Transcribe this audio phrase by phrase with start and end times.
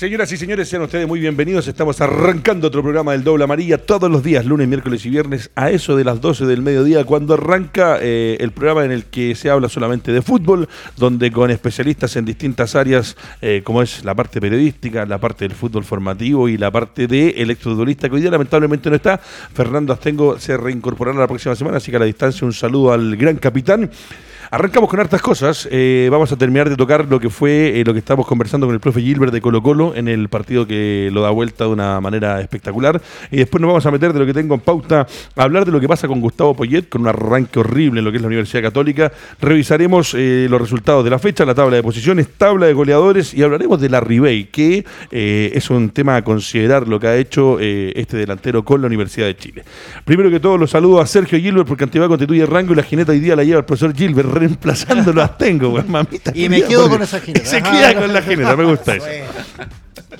[0.00, 1.68] Señoras y señores, sean ustedes muy bienvenidos.
[1.68, 5.68] Estamos arrancando otro programa del Doble Amarilla todos los días, lunes, miércoles y viernes, a
[5.68, 9.50] eso de las 12 del mediodía, cuando arranca eh, el programa en el que se
[9.50, 14.40] habla solamente de fútbol, donde con especialistas en distintas áreas, eh, como es la parte
[14.40, 18.88] periodística, la parte del fútbol formativo y la parte de electrodurista, que hoy día lamentablemente
[18.88, 19.18] no está.
[19.18, 23.16] Fernando Astengo se reincorporará la próxima semana, así que a la distancia un saludo al
[23.16, 23.90] gran capitán.
[24.52, 25.68] Arrancamos con hartas cosas.
[25.70, 28.74] Eh, vamos a terminar de tocar lo que fue eh, lo que estábamos conversando con
[28.74, 32.00] el profe Gilbert de Colo Colo en el partido que lo da vuelta de una
[32.00, 33.00] manera espectacular.
[33.30, 35.70] Y después nos vamos a meter de lo que tengo en pauta, a hablar de
[35.70, 38.26] lo que pasa con Gustavo Poyet, con un arranque horrible en lo que es la
[38.26, 39.12] Universidad Católica.
[39.40, 43.44] Revisaremos eh, los resultados de la fecha, la tabla de posiciones, tabla de goleadores y
[43.44, 48.16] hablaremos de la Ribey, que es un tema a considerar lo que ha hecho este
[48.16, 49.62] delantero con la Universidad de Chile.
[50.04, 53.12] Primero que todo, los saludo a Sergio Gilbert porque Antigua constituye rango y la jineta
[53.12, 56.32] hoy día la lleva el profesor Gilbert reemplazándolo a Tengo, mamita.
[56.34, 57.46] Y me quedo con esa jineta.
[57.46, 59.06] Se queda con la jineta, me gusta eso.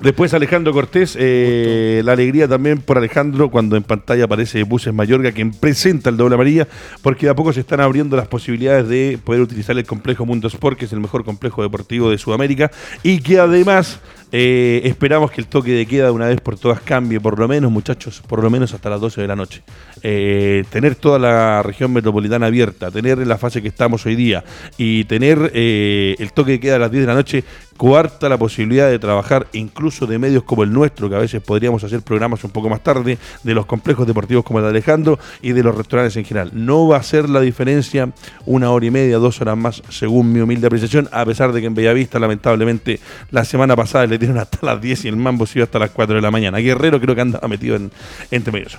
[0.01, 5.31] Después Alejandro Cortés, eh, la alegría también por Alejandro cuando en pantalla aparece Buses Mayorga,
[5.31, 6.67] quien presenta el doble amarilla,
[7.03, 10.47] porque de a poco se están abriendo las posibilidades de poder utilizar el complejo Mundo
[10.47, 12.71] Sport, que es el mejor complejo deportivo de Sudamérica,
[13.03, 13.99] y que además
[14.31, 17.47] eh, esperamos que el toque de queda de una vez por todas cambie, por lo
[17.47, 19.61] menos, muchachos, por lo menos hasta las 12 de la noche.
[20.03, 24.43] Eh, tener toda la región metropolitana abierta, tener la fase que estamos hoy día
[24.77, 27.43] y tener eh, el toque de queda a las 10 de la noche
[27.81, 31.83] cuarta la posibilidad de trabajar incluso de medios como el nuestro, que a veces podríamos
[31.83, 35.53] hacer programas un poco más tarde, de los complejos deportivos como el de Alejandro y
[35.53, 36.51] de los restaurantes en general.
[36.53, 38.11] No va a ser la diferencia
[38.45, 41.65] una hora y media, dos horas más, según mi humilde apreciación, a pesar de que
[41.65, 42.99] en Bellavista, lamentablemente,
[43.31, 46.15] la semana pasada le dieron hasta las 10 y el mambo siguió hasta las 4
[46.15, 46.59] de la mañana.
[46.59, 47.91] Guerrero creo que andaba metido en,
[48.29, 48.77] entre medios.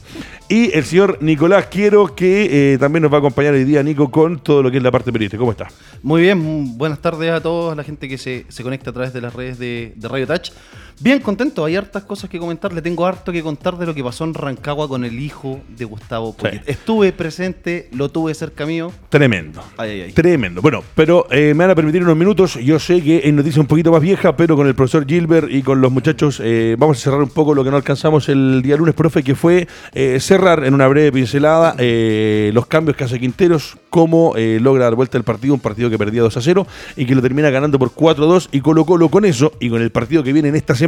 [0.48, 4.10] Y el señor Nicolás Quiero, que eh, también nos va a acompañar hoy día, Nico,
[4.10, 5.38] con todo lo que es la parte periodística.
[5.41, 5.69] ¿Cómo está?
[6.03, 9.20] Muy bien, buenas tardes a toda la gente que se, se conecta a través de
[9.20, 10.53] las redes de, de Radio Touch.
[11.00, 12.72] Bien contento, hay hartas cosas que comentar.
[12.72, 15.84] Le tengo harto que contar de lo que pasó en Rancagua con el hijo de
[15.84, 16.62] Gustavo Poyet.
[16.66, 18.92] Estuve presente, lo tuve cerca mío.
[19.08, 19.62] Tremendo.
[20.14, 20.62] Tremendo.
[20.62, 22.54] Bueno, pero eh, me van a permitir unos minutos.
[22.54, 25.62] Yo sé que es noticia un poquito más vieja, pero con el profesor Gilbert y
[25.62, 28.76] con los muchachos eh, vamos a cerrar un poco lo que no alcanzamos el día
[28.76, 31.74] lunes, profe, que fue eh, cerrar en una breve pincelada
[32.53, 36.22] los cambios que hace Quinteros, cómo logra dar vuelta el partido, un partido que perdía
[36.22, 36.66] 2 a 0
[36.97, 39.69] y que lo termina ganando por 4 a 2 y Colo Colo con eso y
[39.69, 40.81] con el partido que viene en esta semana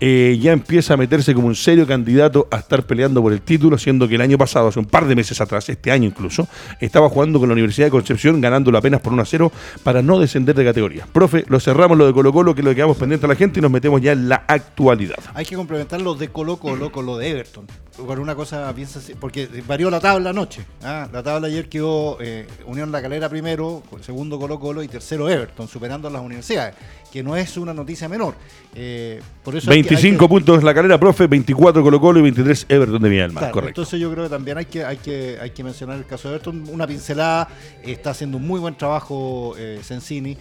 [0.00, 3.78] eh, ya empieza a meterse como un serio candidato a estar peleando por el título,
[3.78, 6.48] siendo que el año pasado, hace un par de meses atrás, este año incluso,
[6.80, 9.52] estaba jugando con la Universidad de Concepción, ganándolo apenas por 1 a 0
[9.82, 11.06] para no descender de categoría.
[11.12, 13.36] Profe, lo cerramos lo de Colo Colo, que es lo que quedamos pendiente a la
[13.36, 15.18] gente y nos metemos ya en la actualidad.
[15.34, 17.66] Hay que complementar lo de Colo Colo con lo de Everton.
[18.06, 20.64] Por una cosa, piensa porque varió la tabla anoche.
[20.82, 21.08] ¿ah?
[21.12, 25.68] La tabla ayer quedó eh, Unión La Calera primero, segundo Colo Colo y tercero Everton,
[25.68, 26.74] superando a las universidades,
[27.12, 28.34] que no es una noticia menor.
[28.74, 33.08] Eh, por eso 25 puntos la calera, profe, 24 Colo Colo y 23 Everton de
[33.08, 33.80] Villa del Mar, correcto.
[33.80, 36.34] Entonces yo creo que también hay que, hay que, hay que mencionar el caso de
[36.34, 36.64] Everton.
[36.70, 37.48] Una pincelada,
[37.82, 40.32] está haciendo un muy buen trabajo eh, Sensini.
[40.32, 40.36] Eh,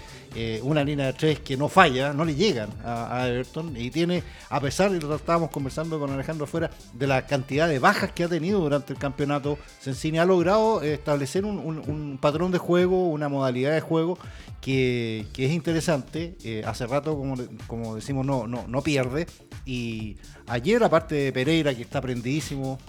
[0.63, 4.59] una línea de tres que no falla, no le llegan a, Everton y tiene, a
[4.59, 8.23] pesar de lo que estábamos conversando con Alejandro afuera, de la cantidad de bajas que
[8.23, 13.73] ha tenido durante el campeonato, Sensini ha logrado establecer un, patrón de juego, una modalidad
[13.73, 14.17] de juego
[14.61, 16.35] que, es interesante.
[16.43, 17.35] Eh, hace rato, como,
[17.67, 19.27] como decimos, no, no, no pierde
[19.69, 22.79] y ayer, aparte de Pereira, que está prendidísimo.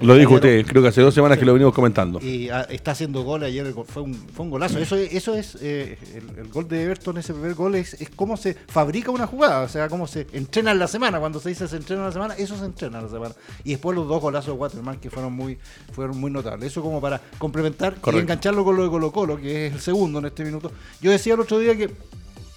[0.00, 2.20] Lo dijo usted, creo que hace dos semanas que lo venimos comentando.
[2.22, 4.78] Y ah, está haciendo goles, ayer fue un, fue un golazo.
[4.78, 5.98] Eso, eso es, eh,
[6.36, 9.68] el, gol de Everton, ese primer gol, es, es cómo se fabrica una jugada, o
[9.68, 11.18] sea, cómo se entrena en la semana.
[11.18, 13.34] Cuando se dice se entrena en la semana, eso se entrena en la semana.
[13.64, 15.58] Y después los dos golazos de Waterman que fueron muy,
[15.90, 16.70] fueron muy notables.
[16.70, 20.20] Eso como para complementar y engancharlo con lo de Colo Colo, que es el segundo
[20.20, 20.70] en este minuto.
[21.00, 21.90] Yo decía el otro día que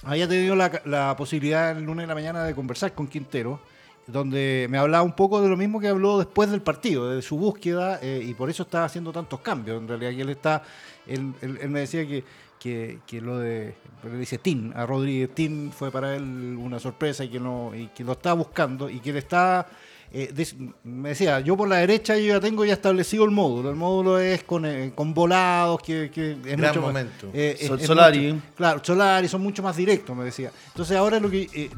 [0.04, 3.60] había tenido la, la posibilidad el lunes de la mañana de conversar con Quintero
[4.08, 7.38] donde me hablaba un poco de lo mismo que habló después del partido, de su
[7.38, 9.82] búsqueda, eh, y por eso estaba haciendo tantos cambios.
[9.82, 10.64] En realidad, él está,
[11.08, 12.24] él, él, me decía que,
[12.60, 17.30] que, lo de, le dice Tin, a Rodríguez, Tin fue para él una sorpresa y
[17.30, 19.68] que, no, y que lo está buscando y que le está
[20.14, 20.46] eh,
[20.84, 23.70] me decía, yo por la derecha yo ya tengo ya establecido el módulo.
[23.70, 27.30] El módulo es con, eh, con volados, que, que es Gran mucho momento.
[27.34, 28.42] Eh, Solari.
[28.56, 30.52] claro, Solari, son mucho más directos, me decía.
[30.68, 31.70] Entonces ahora lo que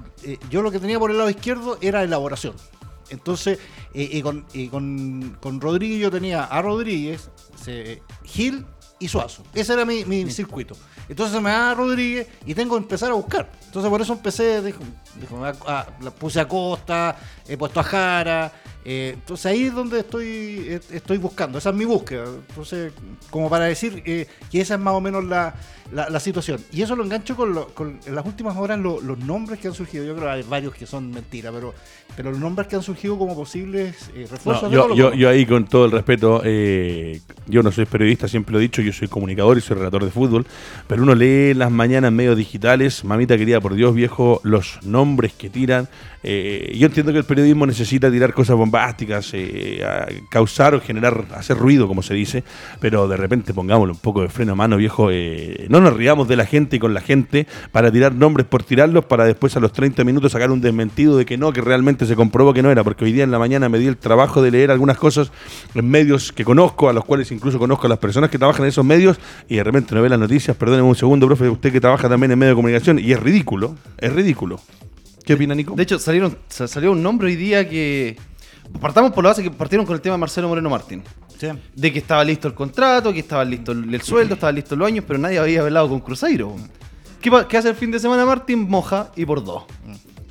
[0.50, 2.56] yo lo que tenía por el lado izquierdo era elaboración.
[3.09, 3.59] Entonces,
[3.94, 7.30] y con, y con, con, Rodríguez yo tenía a Rodríguez,
[8.24, 8.65] Gil
[9.00, 9.44] y Suazo.
[9.54, 10.75] Ese era mi, mi circuito.
[11.10, 13.50] Entonces me da Rodríguez y tengo que empezar a buscar.
[13.66, 14.80] Entonces por eso empecé, dijo,
[15.16, 17.18] dijo puse a Costa,
[17.48, 18.51] he puesto a Jara,
[18.85, 20.25] Eh, entonces ahí es donde estoy,
[20.68, 22.25] eh, estoy buscando, esa es mi búsqueda.
[22.50, 22.91] Entonces,
[23.30, 25.56] como para decir eh, que esa es más o menos la,
[25.94, 26.59] la, la situación.
[26.71, 29.69] Y eso lo engancho con, lo- con en las últimas horas lo- los nombres que
[29.69, 30.03] han surgido.
[30.03, 31.74] Yo creo que hay varios que son mentiras, pero,
[32.18, 35.45] pero los nombres que han surgido como posibles eh, refuerzos No, yo, yo, yo ahí
[35.45, 36.41] con todo el respeto,
[37.47, 40.12] yo no soy periodista, siempre lo he dicho, yo soy comunicador y soy relator de
[40.12, 40.45] fútbol,
[40.88, 44.80] pero uno lee en las mañanas en medios digitales, mamita querida, por Dios viejo, los
[44.83, 45.88] nombres que tiran.
[46.23, 49.83] Eh, yo entiendo que el periodismo necesita tirar cosas bombásticas, eh,
[50.29, 52.43] causar o generar, hacer ruido, como se dice,
[52.79, 55.09] pero de repente pongámosle un poco de freno a mano, viejo.
[55.11, 58.63] eh, no nos riamos de la gente y con la gente para tirar nombres por
[58.63, 62.05] tirarlos, para después a los 30 minutos sacar un desmentido de que no, que realmente
[62.05, 64.41] se comprobó que no era, porque hoy día en la mañana me di el trabajo
[64.41, 65.31] de leer algunas cosas
[65.75, 68.69] en medios que conozco, a los cuales incluso conozco a las personas que trabajan en
[68.69, 71.81] esos medios, y de repente no ve las noticias, perdóneme un segundo, profe, usted que
[71.81, 74.59] trabaja también en medio de comunicación, y es ridículo, es ridículo.
[75.25, 75.73] ¿Qué opina Nico?
[75.75, 78.17] De hecho, salieron, sa- salió un nombre hoy día que.
[78.81, 81.03] Partamos por la base que partieron con el tema de Marcelo Moreno Martín.
[81.37, 81.47] Sí.
[81.75, 84.87] De que estaba listo el contrato, que estaba listo el, el sueldo, estaba listo los
[84.87, 86.55] años, pero nadie había hablado con Cruzeiro.
[87.21, 88.67] ¿Qué, hace el fin de semana Martín?
[88.69, 89.63] Moja y por dos.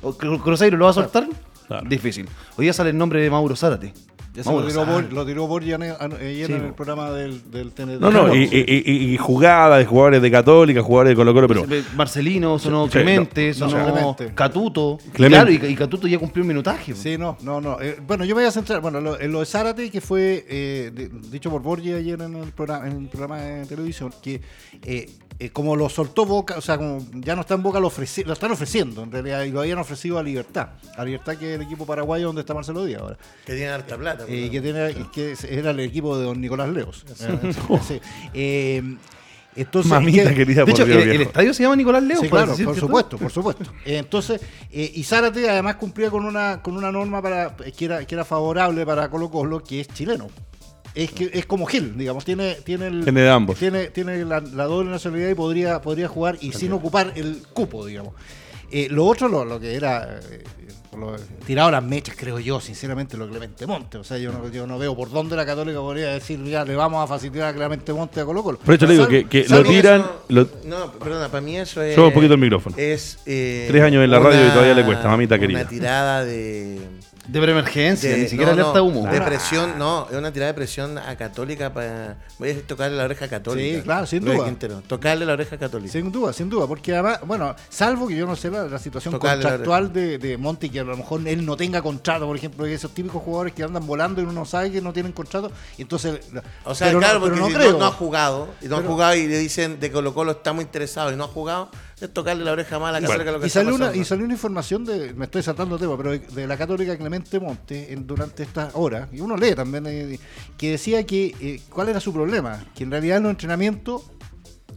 [0.01, 1.27] ¿O Cru- ¿Cruzeiro lo va a soltar?
[1.67, 1.87] Claro.
[1.87, 2.27] Difícil.
[2.57, 3.93] Hoy día sale el nombre de Mauro Zárate.
[4.33, 4.85] Ya lo tiró.
[4.85, 7.99] Bor- lo tiró Borja ane- ane- ayer Sí, en el programa del, del TNT.
[7.99, 11.47] No, no, y, y, y- y jugada de jugadores de Católica, jugadores de Colo Colo,
[11.47, 11.65] pero...
[11.95, 14.31] Marcelino, sonó Sí, Clemente, no, no, sonó Clemente.
[14.33, 14.97] Catuto.
[15.13, 15.57] Clemente.
[15.57, 16.95] Claro, y, y Catuto ya cumplió un minutaje.
[16.95, 17.79] Sí, no, no, no.
[17.79, 20.45] Eh, bueno, yo me voy a centrar, bueno, lo- en lo de Zárate, que fue
[20.49, 24.41] eh, de- dicho por Borgia ayer en el programa, en el programa de televisión, que
[24.81, 25.09] eh,
[25.39, 28.25] eh, como lo soltó Boca, o sea, como ya no está en Boca, lo, ofreci-
[28.25, 30.69] lo están ofreciendo, en realidad, y lo habían ofrecido a Libertad.
[30.97, 33.17] A Libertad, que es el equipo paraguayo donde está Marcelo Díaz ahora.
[33.45, 34.23] Que tiene harta plata.
[34.23, 37.05] Eh, pues, que, tiene, que era el equipo de don Nicolás Leos.
[37.21, 37.99] Eh.
[38.33, 38.81] Eh,
[39.55, 42.21] entonces, Mamita que- querida, De por hecho, Dios, el, estadio se llama Nicolás Leo.
[42.21, 43.63] Sí, para claro, decir por supuesto, por supuesto.
[43.85, 44.41] Entonces,
[44.71, 48.25] eh, y Zárate además cumplía con una con una norma para que era, que era
[48.25, 50.27] favorable para Colo Colo, que es chileno.
[50.95, 53.57] Es que es como Gil, digamos, tiene tiene el, Tiene de ambos.
[53.57, 57.85] tiene, tiene la, la doble nacionalidad y podría podría jugar y sin ocupar el cupo,
[57.85, 58.13] digamos.
[58.71, 60.43] Eh, lo otro, lo, lo que era eh,
[60.97, 63.99] lo- tirado las mechas, creo yo, sinceramente, lo de Clemente Monte.
[63.99, 66.75] O sea, yo no, yo no veo por dónde la Católica podría decir, ya le
[66.75, 68.57] vamos a facilitar a Clemente Monte a Colo Colo.
[68.59, 70.01] Por eso le digo que, que lo tiran...
[70.01, 71.93] eso- lo- No, perdona, para mí eso es.
[71.95, 72.75] Sube un poquito el micrófono.
[72.77, 73.19] Es.
[73.27, 75.59] eh, Tres años en la radio y todavía le cuesta, mamita querida.
[75.61, 76.79] Una tirada de.
[77.27, 79.07] De preemergencia, de- ni siquiera no, alerta humo.
[79.07, 82.17] De presión, no, es una tirada de presión a Católica para.
[82.37, 83.77] Voy a tocarle la oreja Católica.
[83.77, 84.43] Sí, claro, sin duda.
[84.45, 85.91] Quintero, Tocarle la oreja Católica.
[85.91, 89.13] Sin duda, sin duda, porque además, bueno, salvo que yo no sé la, la situación
[89.13, 92.35] Tocarle la contractual de, de Monti, que a lo mejor él no tenga contrato, por
[92.35, 95.51] ejemplo, esos típicos jugadores que andan volando y uno no sabe que no tienen contrato,
[95.77, 96.19] y entonces...
[96.65, 97.71] O sea, pero claro, no, pero porque no si creo.
[97.73, 100.31] no, no ha jugado, y no ha Pero- jugado y le dicen de Colo Colo
[100.33, 101.69] está muy interesado y no ha jugado,
[102.01, 104.01] es tocarle la oreja mala a Católica lo que y, está salió una, pasando.
[104.01, 106.97] y salió una información de, me estoy saltando el tema, pero de, de la católica
[106.97, 110.19] Clemente Monte en- durante estas horas, y uno lee también, eh,
[110.57, 114.03] que decía que eh, cuál era su problema, que en realidad en los entrenamientos,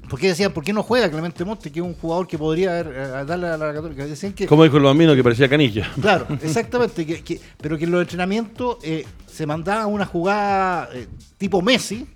[0.08, 2.78] ¿por qué decían, por qué no juega Clemente Monte, que es un jugador que podría
[2.78, 4.06] haber, eh, darle a la católica?
[4.06, 5.90] Decían que Como dijo el bambino que parecía canilla.
[6.00, 7.04] Claro, exactamente.
[7.04, 11.08] que, que- pero que en los entrenamientos eh, se mandaba una jugada eh,
[11.38, 12.06] tipo Messi,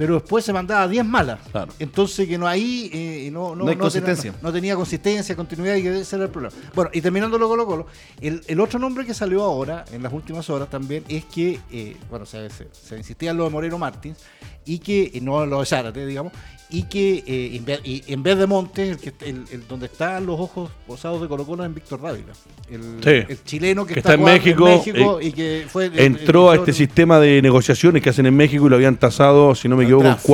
[0.00, 1.40] pero después se mandaba 10 malas.
[1.52, 1.70] Claro.
[1.78, 4.32] Entonces que no ahí eh, no, no, No hay no consistencia.
[4.32, 6.54] Tenía, no, tenía consistencia, continuidad y que ese era el problema.
[6.74, 7.86] Bueno, y terminando lo Colo Colo,
[8.22, 11.98] el, el otro nombre que salió ahora, en las últimas horas también, es que, eh,
[12.08, 14.16] bueno, se, se, se insistía en lo de Moreno Martins,
[14.64, 16.32] y que, y no lo de Zárate, digamos,
[16.72, 19.86] y que eh, en, vez, y en vez de Montes, el, que- el- el donde
[19.86, 22.32] están los ojos posados de Colo Colo es en Víctor Dávila,
[22.70, 23.26] el, Sí.
[23.32, 26.72] el chileno que, Que está, está en México, eh, y que fue Entró a este
[26.72, 30.02] sistema de negociaciones que hacen en México y lo habían tasado, si no me equivoco,
[30.02, 30.26] con draft.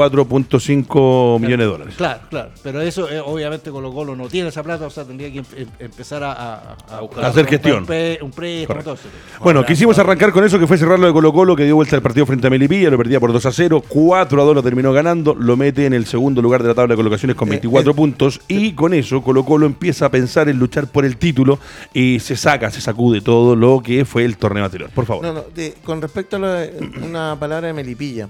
[0.51, 1.95] 4.5 millones de dólares.
[1.97, 5.31] Claro, claro, pero eso eh, obviamente Colo Colo no tiene esa plata, o sea, tendría
[5.33, 7.25] que em- em- empezar a, a- a- buscar.
[7.25, 7.87] A hacer un gestión.
[7.87, 8.95] pre- Un préstamo, Correcto.
[8.95, 9.43] todo eso.
[9.43, 11.97] Bueno, quisimos arrancar con eso que fue cerrar lo de Colo Colo, que dio vuelta
[11.97, 14.63] al partido frente a Melipilla, lo perdía por 2 a 0, 4 a 2 lo
[14.63, 17.53] terminó ganando, lo mete en el segundo lugar de la tabla de colocaciones con Eh,
[17.53, 17.95] 24 eh.
[17.95, 21.59] puntos y con eso Colo Colo empieza a pensar en luchar por el título
[21.93, 24.91] y se saca, se sacude todo lo que fue el torneo anterior.
[24.95, 25.25] Por favor.
[25.25, 26.73] No, no, de- con respecto a lo de-
[27.03, 28.29] una palabra de Melipilla.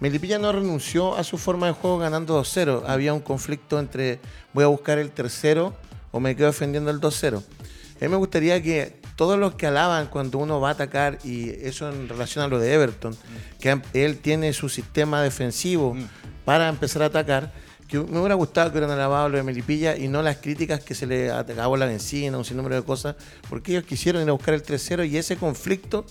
[0.00, 2.82] Melipilla no renunció a su forma de juego ganando 2-0.
[2.86, 4.20] Había un conflicto entre
[4.52, 5.74] voy a buscar el tercero
[6.10, 7.38] o me quedo defendiendo el 2-0.
[7.38, 11.48] A mí me gustaría que todos los que alaban cuando uno va a atacar, y
[11.66, 13.16] eso en relación a lo de Everton,
[13.58, 15.96] que él tiene su sistema defensivo
[16.44, 17.52] para empezar a atacar,
[17.88, 20.94] que me hubiera gustado que hubieran alabado lo de Melipilla y no las críticas que
[20.94, 23.16] se le acabó la benzina, un sinnúmero de cosas,
[23.48, 26.04] porque ellos quisieron ir a buscar el 3-0 y ese conflicto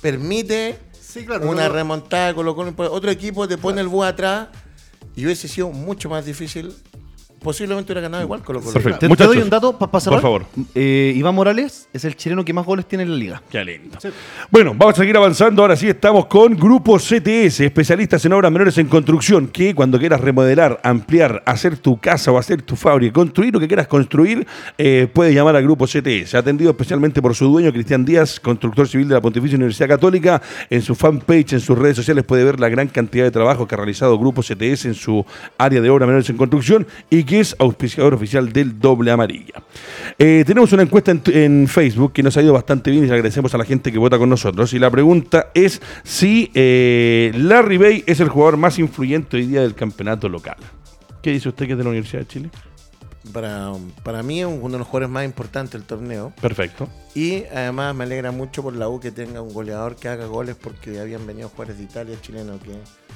[0.00, 0.78] permite
[1.18, 1.48] Sí, claro.
[1.48, 2.74] una pero- remontada de Colo Colo.
[2.92, 4.48] Otro equipo te pone el búho atrás
[5.16, 6.74] y hubiese sido mucho más difícil
[7.40, 8.72] posiblemente hubiera ganado igual Colo Colo.
[8.72, 8.98] Perfecto.
[8.98, 10.20] Te, te Muchachos, doy un dato para cerrar.
[10.20, 10.46] por favor.
[10.74, 13.42] Eh, Iván Morales es el chileno que más goles tiene en la liga.
[13.50, 13.98] Qué lindo.
[14.50, 15.62] Bueno, vamos a seguir avanzando.
[15.62, 20.20] Ahora sí estamos con Grupo CTS, especialistas en obras menores en construcción, que cuando quieras
[20.20, 25.08] remodelar, ampliar, hacer tu casa o hacer tu fábrica, construir lo que quieras construir, eh,
[25.12, 26.34] puedes llamar al Grupo CTS.
[26.34, 30.42] Atendido especialmente por su dueño, Cristian Díaz, constructor civil de la Pontificia Universidad Católica.
[30.70, 33.74] En su fanpage, en sus redes sociales, puede ver la gran cantidad de trabajo que
[33.74, 35.24] ha realizado Grupo CTS en su
[35.56, 39.62] área de obras menores en construcción y que es auspiciador oficial del Doble Amarilla.
[40.18, 43.12] Eh, tenemos una encuesta en, en Facebook que nos ha ido bastante bien y le
[43.12, 44.72] agradecemos a la gente que vota con nosotros.
[44.72, 49.60] Y la pregunta es si eh, Larry Bay es el jugador más influyente hoy día
[49.60, 50.56] del campeonato local.
[51.22, 52.50] ¿Qué dice usted que es de la Universidad de Chile?
[53.32, 56.32] Para, para mí es uno de los jugadores más importantes del torneo.
[56.40, 56.88] Perfecto.
[57.14, 60.56] Y además me alegra mucho por la U que tenga un goleador que haga goles
[60.58, 62.72] porque habían venido jugadores de Italia chilenos que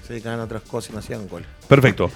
[0.06, 1.48] se dedicaban a otras cosas y no hacían goles.
[1.66, 2.10] Perfecto.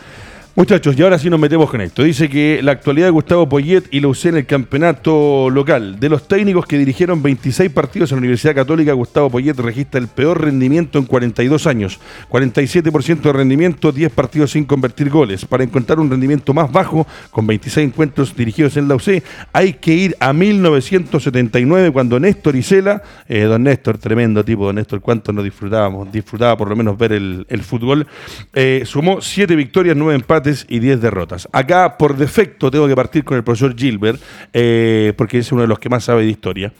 [0.59, 2.03] Muchachos, y ahora sí nos metemos con esto.
[2.03, 6.01] Dice que la actualidad de Gustavo Poyet y lo usé en el campeonato local.
[6.01, 10.09] De los técnicos que dirigieron 26 partidos en la Universidad Católica, Gustavo Poyet registra el
[10.09, 12.01] peor rendimiento en 42 años.
[12.31, 15.45] 47% de rendimiento, 10 partidos sin convertir goles.
[15.45, 19.23] Para encontrar un rendimiento más bajo, con 26 encuentros dirigidos en la UC,
[19.53, 25.03] hay que ir a 1979, cuando Néstor Isela, eh, don Néstor, tremendo tipo, don Néstor,
[25.03, 28.07] cuánto nos disfrutábamos, disfrutaba por lo menos ver el, fútbol,
[28.55, 31.49] eh, sumó 7 victorias, 9 empates y 10 derrotas.
[31.53, 34.21] Acá, por defecto, tengo que partir con el profesor Gilbert,
[34.53, 36.73] eh, porque es uno de los que más sabe de historia.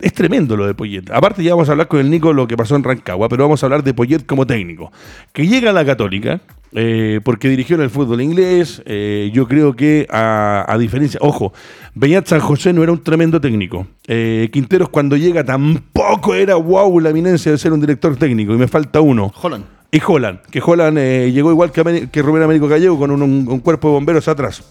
[0.00, 1.10] Es tremendo lo de Poyet.
[1.10, 3.62] Aparte, ya vamos a hablar con el Nico lo que pasó en Rancagua, pero vamos
[3.62, 4.92] a hablar de Poyet como técnico.
[5.32, 6.40] Que llega a la Católica,
[6.72, 8.80] eh, porque dirigió en el fútbol inglés.
[8.86, 11.52] eh, yo creo que, a, diferencia, ojo,
[11.94, 13.88] Beñat San José no era un tremendo técnico.
[14.06, 18.68] Quinteros, cuando llega, tampoco era wow la eminencia de ser un director técnico, y me
[18.68, 19.32] falta uno.
[19.42, 19.77] Holland.
[19.90, 23.88] Y Holland, que Holland eh, llegó igual que, que Rubén Américo Gallego con un cuerpo
[23.88, 24.62] de bomberos atrás.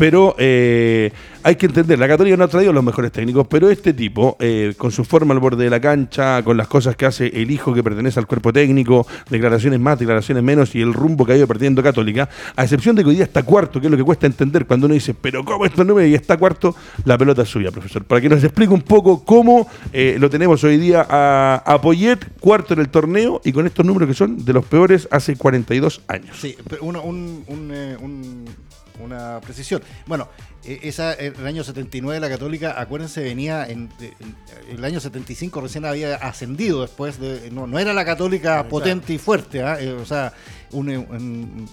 [0.00, 3.92] Pero eh, hay que entender, la Católica no ha traído los mejores técnicos, pero este
[3.92, 7.26] tipo, eh, con su forma al borde de la cancha, con las cosas que hace
[7.26, 11.34] el hijo que pertenece al cuerpo técnico, declaraciones más, declaraciones menos y el rumbo que
[11.34, 13.96] ha ido perdiendo Católica, a excepción de que hoy día está cuarto, que es lo
[13.98, 16.74] que cuesta entender cuando uno dice, pero ¿cómo estos números y está cuarto?
[17.04, 18.02] La pelota es suya, profesor.
[18.04, 22.18] Para que nos explique un poco cómo eh, lo tenemos hoy día a, a Poyet,
[22.40, 26.00] cuarto en el torneo y con estos números que son de los peores hace 42
[26.08, 26.36] años.
[26.40, 28.44] Sí, uno- un- un-
[29.02, 29.82] una precisión.
[30.06, 30.28] Bueno,
[30.64, 34.36] eh, esa, eh, el año 79 la Católica, acuérdense, venía en, en-
[34.70, 39.18] el año 75 recién había ascendido después de no, no era la Católica potente y
[39.18, 39.80] fuerte, ¿ah?
[39.80, 40.32] Eh, o sea,
[40.72, 41.68] un, un-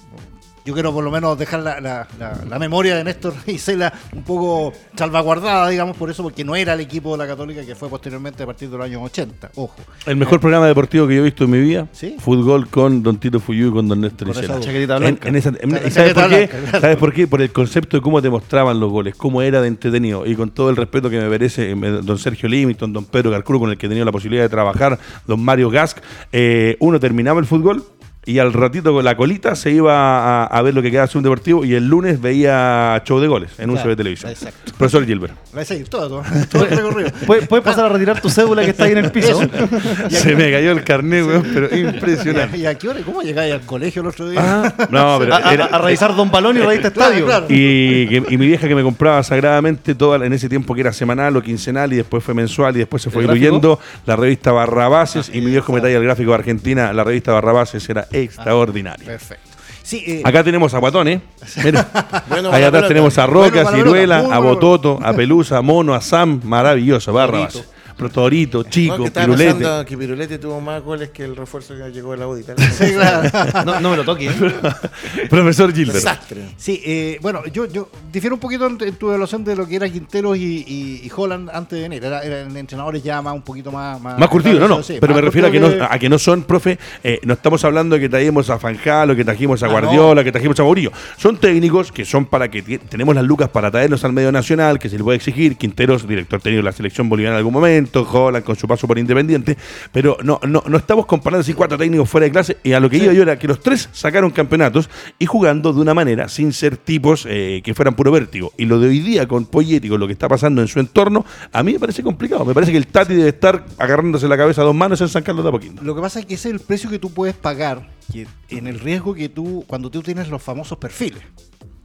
[0.67, 4.24] yo quiero por lo menos dejar la, la- la- la memoria de Néstor Isela un
[4.24, 7.88] poco salvaguardada, digamos, por eso, porque no era el equipo de la Católica que fue
[7.89, 9.75] posteriormente a partir de los años 80, ojo.
[10.05, 12.17] El mejor programa deportivo que yo he visto en mi vida, ¿Sí?
[12.19, 14.59] Fútbol con Don Tito Fuyú y con Don Néstor Con Isela.
[14.59, 16.36] esa En- esa- en- ¿Sabes chaqueta por qué?
[16.47, 16.81] blanca, claro.
[16.81, 17.27] ¿Sabes por qué?
[17.27, 20.25] Por el concepto de cómo te mostraban los goles, cómo era de entretenido.
[20.25, 23.59] Y con todo el respeto que me merece eh, Don Sergio Limington, Don Pedro Calculo,
[23.59, 25.97] con el que he tenido la posibilidad de trabajar, Don Mario Gask,
[26.31, 27.83] eh, uno terminaba el fútbol
[28.27, 31.24] y al ratito con la colita se iba a, a ver lo que quedaba un
[31.24, 34.29] deportivo y el lunes veía show de goles en un Claro, show de televisión.
[34.31, 34.74] exacto.
[34.77, 35.34] Profesor Gilbert.
[35.57, 37.10] He seguido todo, todo, todo el recorrido.
[37.25, 39.39] Puedes, puedes pasar a retirar tu cédula que está ahí en el piso.
[40.10, 42.57] Se me cayó el carnet, weón, pero impresionante.
[42.57, 43.00] ¿Y a qué hora?
[43.05, 44.39] ¿Cómo llegáis al colegio el otro día?
[44.43, 47.25] Ah, no, pero A, a- era- a revisar Don Balón y Revista Claro, Estadio.
[47.25, 47.46] claro.
[47.50, 50.93] Y, que- y mi vieja que me compraba sagradamente toda en ese tiempo que era
[50.93, 55.31] semanal o quincenal y después fue mensual y después se fue diluyendo la revista Barrabases
[55.34, 59.05] y mi viejo me traía el gráfico de Argentina, la revista Barrabases era extraordinaria.
[59.05, 59.50] Perfecto.
[59.83, 61.21] Sí, eh, Acá tenemos a Guatón, ¿eh?
[61.63, 61.88] Mira.
[62.27, 64.53] Bueno, Allá atrás tenemos a Roca, Bueno pelota, Ciruela, muy a bueno.
[64.55, 67.69] Bototo, a Pelusa, a Mono, a Sam, maravilloso, Barrabases.
[67.97, 69.53] Pero Torito, No, Chico, que Pirulete.
[69.53, 72.41] pasando que Pirulete tuvo más goles que el refuerzo que llegó de la U de
[72.41, 72.69] Italia.
[72.71, 73.65] sí, claro.
[73.65, 74.27] No, no me lo toque.
[74.27, 74.33] ¿eh?
[75.29, 75.95] Profesor Gilbert.
[75.95, 76.41] Desastre.
[76.57, 79.89] Sí, eh, bueno, yo, yo difiero un poquito en, tu evaluación de lo que era
[79.89, 82.03] Quinteros y, y- y Holland antes de venir.
[82.03, 83.99] Era, eran entrenadores ya más un poquito más...
[84.01, 84.83] Más curtido, no, no.
[84.83, 87.33] sí, pero más me refiero a que, no, a que no son, profe, eh, no
[87.33, 90.59] estamos hablando de que traímos a Fanjal o que trajimos a Ah, Guardiola, que trajimos
[90.59, 90.91] a Mourinho.
[91.17, 94.87] Son técnicos que son para que tenemos las lucas para traerlos al medio nacional, que
[94.89, 95.57] se le puede exigir.
[95.57, 98.98] Quinteros, director técnico de la selección boliviana en algún momento, Holland con su paso por
[98.98, 99.58] Independiente.
[99.91, 102.58] Pero no, no, no estamos comparando así cuatro técnicos fuera de clase.
[102.63, 104.89] Y a lo que iba yo era que los tres sacaron campeonatos
[105.20, 108.51] y jugando de una manera sin ser tipos eh, que fueran puro vértigo.
[108.58, 111.25] Y lo de hoy día con Poyeti, con lo que está pasando en su entorno,
[111.51, 112.46] a mí me parece complicado.
[112.46, 115.24] Me parece que el Tati debe estar agarrándose la cabeza a dos manos en San
[115.24, 115.82] Carlos de Apoquindo.
[115.84, 118.67] Lo que pasa es que ese es el precio que tú puedes pagar que, en
[118.67, 121.24] el riesgo que tú, cuando tú tienes los famosos perfiles.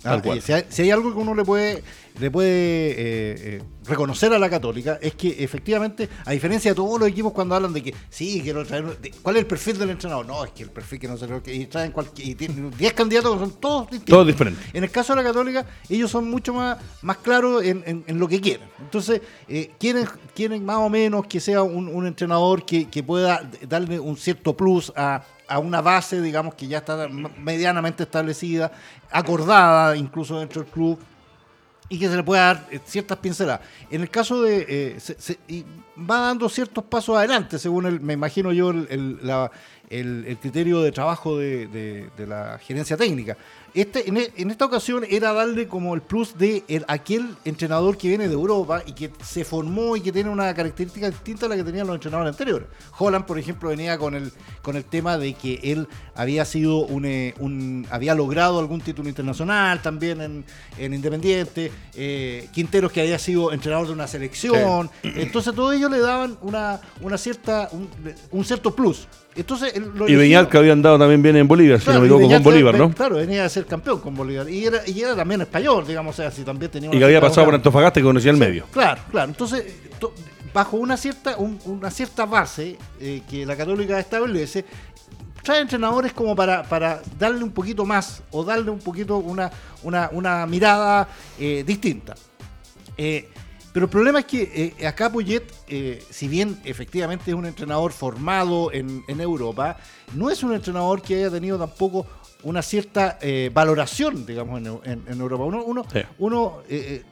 [0.04, 1.82] Ah, si, hay, si hay algo que uno le puede,
[2.18, 2.48] le puede
[2.90, 7.32] eh, eh, reconocer a la Católica es que efectivamente, a diferencia de todos los equipos
[7.32, 8.98] cuando hablan de que sí, quiero traer.
[8.98, 10.26] de- ¿Cuál es el perfil del entrenador?
[10.26, 12.28] No, es que el perfil que no se que y traen cualquier.
[12.28, 14.12] Y tienen 10 candidatos que son todos distintos.
[14.12, 14.64] Todos diferentes.
[14.72, 18.18] En el caso de la Católica, ellos son mucho más, más claros en, en- en
[18.18, 18.68] lo que quieren.
[18.80, 23.48] Entonces, eh, quieren, quieren más o menos que sea un, un entrenador que, que pueda
[23.68, 28.72] darle un cierto plus a, a una base, digamos, que ya está medianamente establecida,
[29.10, 30.98] acordada incluso dentro del club,
[31.88, 33.60] y que se le pueda dar eh, ciertas pinceladas.
[33.90, 34.64] En el caso de...
[34.68, 34.98] eh,
[35.48, 35.64] y
[35.98, 39.20] va dando ciertos pasos adelante, según el, me imagino yo, el,
[39.90, 41.66] el- criterio de trabajo de-
[42.16, 43.36] de la gerencia técnica.
[43.74, 47.96] Este, en, e- en esta ocasión era darle como el plus de el- aquel entrenador
[47.96, 51.48] que viene de Europa y que se formó y que tiene una característica distinta a
[51.48, 52.68] la que tenían los entrenadores anteriores.
[52.98, 57.06] Holland, por ejemplo, venía con el, con el tema de que él había sido un,
[57.06, 60.44] eh, un- había logrado algún título internacional también en,
[60.76, 65.98] en Independiente, eh, Quinteros que había sido entrenador de una selección, entonces todo ello le
[66.00, 67.88] daban una, una cierta, un,
[68.32, 69.08] un cierto plus.
[69.34, 72.16] Entonces, lo Y Beñat que habían dado también bien en Bolivia, si no me Claro,
[72.16, 72.90] equivoco, con Bolívar, ¿no?
[72.92, 74.48] Claro, venía a ser campeón con Bolívar.
[74.50, 77.20] Y era, y era también español, digamos, o sea, si también tenía Y que había
[77.20, 77.54] pasado por.
[77.54, 78.66] Antofagasta y conocía el medio.
[78.72, 79.30] Claro, claro.
[79.30, 79.64] Entonces,
[79.98, 80.12] to-
[80.52, 84.66] bajo una cierta, un- una cierta base eh, que la Católica establece,
[85.42, 89.50] trae entrenadores como para, para darle un poquito más o darle un poquito una,
[89.82, 91.08] una, una mirada
[91.38, 92.14] eh, distinta.
[92.98, 93.30] Eh,
[93.72, 97.92] pero el problema es que eh, acá Poyet, eh, si bien efectivamente es un entrenador
[97.92, 99.76] formado en, en Europa,
[100.14, 102.06] no es un entrenador que haya tenido tampoco
[102.42, 105.44] una cierta eh, valoración, digamos, en, en- en Europa.
[105.44, 106.00] Uno, uno, Sí.
[106.18, 107.11] uno, eh, eh,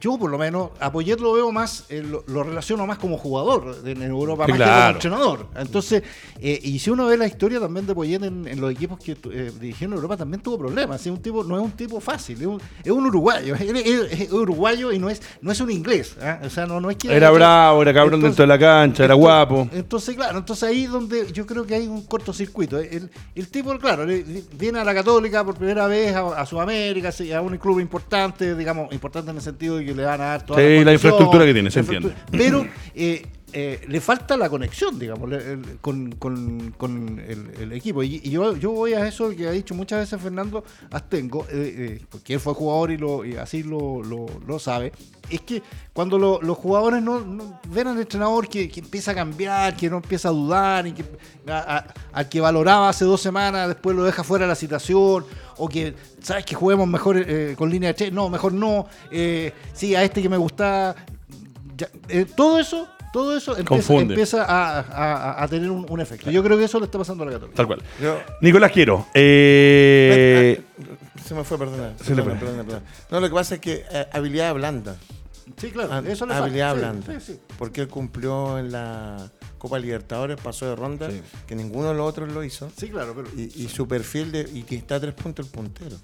[0.00, 3.18] yo por lo menos, a Poyet lo veo más, eh, lo, lo relaciono más como
[3.18, 5.46] jugador en Europa, Sí, más que como entrenador.
[5.56, 6.02] Entonces,
[6.40, 9.12] eh, y si uno ve la historia también de Poyet en, en los equipos que
[9.12, 11.00] eh, dirigió en Europa, también tuvo problemas.
[11.00, 13.54] Es un tipo, no es un tipo fácil, es un, es un uruguayo.
[13.78, 16.16] Es, es uruguayo y no es, no es un inglés.
[16.20, 16.40] ¿ah?
[16.44, 19.14] O sea, no, no es que Era bravo, era cabrón dentro de la cancha, era
[19.14, 19.68] guapo.
[19.72, 22.78] Entonces, claro, entonces ahí es donde yo creo que hay un cortocircuito.
[22.78, 24.04] El, el tipo, claro,
[24.52, 28.92] viene a la Católica por primera vez a, a Sudamérica, a un club importante, digamos,
[28.92, 31.44] importante en el sentido de que le van a dar toda Sí, la condición, infraestructura
[31.46, 32.26] que tiene, se la infraestructura.
[32.30, 36.12] Pero eh, eh, le falta la conexión, digamos, le- con,
[37.26, 38.02] el, equipo.
[38.02, 42.06] Y, yo, yo voy a eso que ha dicho muchas veces Fernando Astengo, eh, eh,
[42.10, 44.92] porque él fue jugador y, lo, y así lo, lo- sabe.
[45.30, 49.76] Es que cuando lo- los jugadores no, no ven al entrenador que, empieza a cambiar,
[49.76, 51.04] que no empieza a dudar, y que,
[51.48, 55.24] a- al que valoraba hace dos semanas, después lo deja fuera de la situación,
[55.56, 56.44] o que, ¿sabes?
[56.44, 60.20] Que juguemos mejor eh, con línea de tres, no, mejor no, eh, sí, a este
[60.22, 60.94] que me gusta,
[62.36, 66.30] todo eso, todo eso empieza, empieza a, a- a tener un, un efecto.
[66.30, 67.56] Yo creo que eso le está pasando a la Católica.
[67.56, 67.82] Tal cual.
[68.00, 69.06] Yo- Nicolás Quiero.
[69.14, 70.62] Eh,
[71.24, 71.92] Se me fue, perdona.
[71.98, 72.46] Se le perdona, fue.
[72.48, 72.86] perdona, perdona.
[73.10, 74.96] No, lo que pasa es que eh, habilidad blanda.
[75.56, 76.90] Sí, claro, Ah, eso le habilidad falta.
[76.92, 77.06] blanda.
[77.20, 77.40] Sí, sí, sí.
[77.58, 81.20] Porque él cumplió en la Copa Libertadores, pasó de ronda, Sí.
[81.46, 82.70] que ninguno de los otros lo hizo.
[82.76, 84.48] Sí, claro, pero Y, y su perfil de.
[84.52, 85.96] y que está a tres puntos el puntero.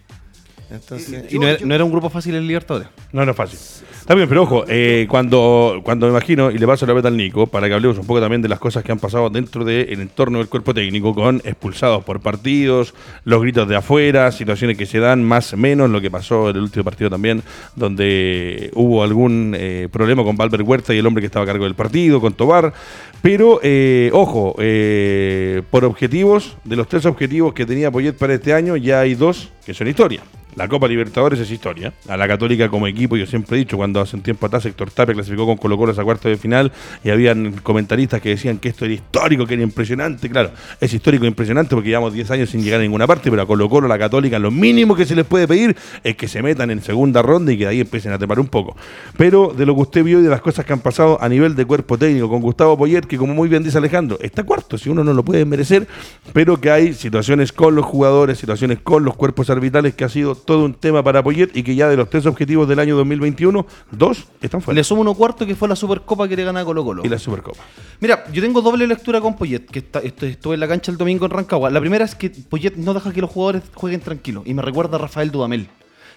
[0.70, 1.32] Entonces.
[1.32, 2.88] Y no, era, no era un grupo fácil en Libertadores.
[3.12, 3.58] no, no es fácil.
[4.04, 7.16] Está bien, pero ojo, eh, cuando, cuando me imagino, y le paso la beta al
[7.16, 9.98] Nico, para que hablemos un poco también de las cosas que han pasado dentro del
[9.98, 12.92] entorno del cuerpo técnico, con expulsados por partidos,
[13.24, 16.56] los gritos de afuera, situaciones que se dan más o menos, lo que pasó en
[16.56, 17.42] el último partido también,
[17.76, 21.64] donde hubo algún eh, problema con Valver Huerta y el hombre que estaba a cargo
[21.64, 22.74] del partido, con Tobar.
[23.22, 28.52] Pero, eh, ojo, eh, por objetivos, de los tres objetivos que tenía Poyet para este
[28.52, 30.22] año, ya hay dos que son historia.
[30.56, 31.92] La Copa Libertadores es historia.
[32.08, 34.90] A la Católica como equipo, yo siempre he dicho, cuando hace un tiempo atrás Héctor
[34.92, 36.70] Tapia clasificó con Colo Colo a cuarto de final
[37.02, 40.30] y habían comentaristas que decían que esto era histórico, que era impresionante.
[40.30, 43.42] Claro, es histórico e impresionante porque llevamos 10 años sin llegar a ninguna parte, pero
[43.42, 46.40] a Colo Colo, la Católica, lo mínimo que se les puede pedir es que se
[46.40, 48.76] metan en segunda ronda y que de ahí empiecen a trepar un poco.
[49.16, 51.56] Pero de lo que usted vio y de las cosas que han pasado a nivel
[51.56, 54.88] de cuerpo técnico con Gustavo Poyet, que como muy bien dice Alejandro, está cuarto, si
[54.88, 55.88] uno no lo puede merecer,
[56.32, 60.34] pero que hay situaciones con los jugadores, situaciones con los cuerpos arbitrales, que ha sido
[60.34, 63.66] todo un tema para Poyet y que ya de los tres objetivos del año 2021,
[63.90, 64.76] dos están fuera.
[64.76, 67.02] Le sumo uno cuarto que fue la Supercopa que le gana Colo Colo.
[67.04, 67.62] Y la Supercopa.
[68.00, 71.24] Mira, yo tengo doble lectura con Poyet, que está, estuve en la cancha el domingo
[71.24, 71.70] en Rancagua.
[71.70, 74.42] La primera es que Poyet no deja que los jugadores jueguen tranquilos.
[74.46, 75.68] Y me recuerda a Rafael Dudamel.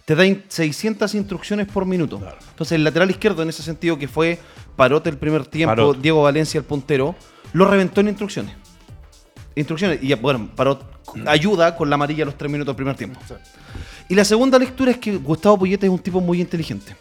[0.05, 2.21] Te da in- 600 instrucciones por minuto.
[2.51, 4.39] Entonces, el lateral izquierdo, en ese sentido, que fue
[4.77, 5.97] Parote el primer tiempo, Parot.
[6.01, 7.13] Diego Valencia el puntero,
[7.53, 8.55] lo reventó en instrucciones.
[9.57, 9.99] Instrucciones.
[10.03, 10.85] Y bueno, Parot
[11.25, 13.19] ayuda con la amarilla a los tres minutos del primer tiempo.
[14.07, 16.95] Y la segunda lectura es que Gustavo Poyet es un tipo muy inteligente.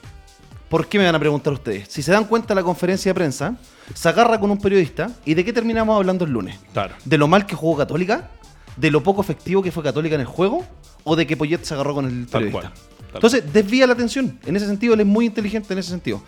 [0.69, 1.87] ¿Por qué me van a preguntar ustedes?
[1.89, 3.57] Si se dan cuenta la conferencia de prensa,
[3.95, 6.59] se agarra con un periodista y de qué terminamos hablando el lunes.
[6.73, 6.95] Claro.
[7.05, 8.31] ¿De lo mal que jugó Católica?
[8.77, 10.65] ¿De lo poco efectivo que fue Católica en el juego?
[11.05, 12.73] ¿O de que Poyet se agarró con el Tal periodista?
[12.73, 12.97] cual.
[13.15, 14.39] Entonces, desvía la atención.
[14.45, 16.23] En ese sentido, él es muy inteligente en ese sentido.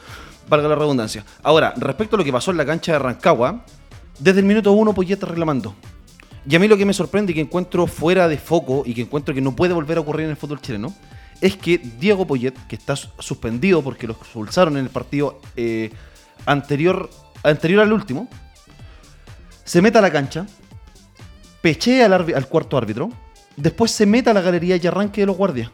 [0.48, 1.24] Valga la redundancia.
[1.42, 3.64] Ahora, respecto a lo que pasó en la cancha de Rancagua,
[4.18, 5.74] desde el minuto uno Poyet está reclamando.
[6.48, 9.02] Y a mí lo que me sorprende y que encuentro fuera de foco y que
[9.02, 10.94] encuentro que no puede volver a ocurrir en el fútbol chileno
[11.40, 15.90] es que Diego Poyet, que está su- suspendido porque lo expulsaron en el partido eh,
[16.46, 17.10] anterior,
[17.44, 18.28] anterior al último,
[19.64, 20.46] se meta a la cancha,
[21.60, 23.10] pechea al, al cuarto árbitro,
[23.56, 25.70] después se meta a la galería y arranque de los guardias.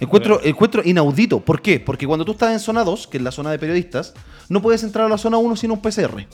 [0.00, 1.40] Encuentro, encuentro inaudito.
[1.40, 1.78] ¿Por qué?
[1.78, 4.14] Porque cuando tú estás en zona 2, que es la zona de periodistas,
[4.48, 6.26] no puedes entrar a la zona 1 sin un PCR.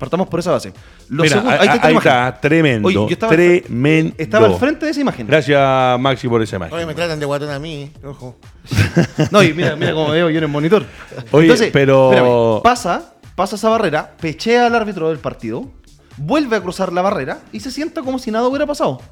[0.00, 0.72] Partamos por esa base.
[1.10, 2.88] Lo Mira, segundo- ahí, está ahí tremendo.
[2.88, 4.14] Oye, yo estaba tremendo.
[4.16, 5.26] Estaba al frente de esa imagen.
[5.26, 6.74] Gracias, Maxi, por esa imagen.
[6.74, 8.36] Oye, me tratan de guatón a mí, ojo.
[9.30, 10.86] No, y mira, mira cómo veo yo en el monitor.
[11.32, 15.70] Oye, pero- espérame, pasa, pasa esa barrera, pechea al árbitro del partido,
[16.16, 19.02] vuelve a cruzar la barrera y se sienta como si nada hubiera pasado.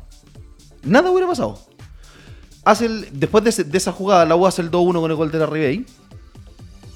[0.82, 1.58] Nada hubiera pasado.
[2.64, 5.16] Hace el- después de, ese- de esa jugada, la U hace el 2-1 con el
[5.18, 5.84] gol de la Ribey.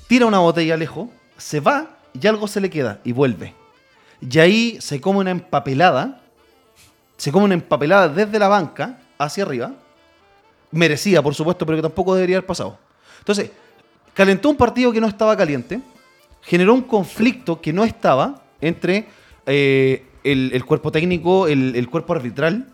[0.09, 3.55] Tira una botella lejos, se va y algo se le queda y vuelve.
[4.31, 6.21] Y ahí se come una empapelada.
[7.17, 9.75] Se come una empapelada desde la banca hacia arriba
[10.73, 12.79] merecía, por supuesto, pero que tampoco debería haber pasado.
[13.19, 13.51] Entonces,
[14.15, 15.81] calentó un partido que no estaba caliente,
[16.41, 19.07] generó un conflicto que no estaba entre
[19.47, 22.72] eh, el, el cuerpo técnico, el, el cuerpo arbitral.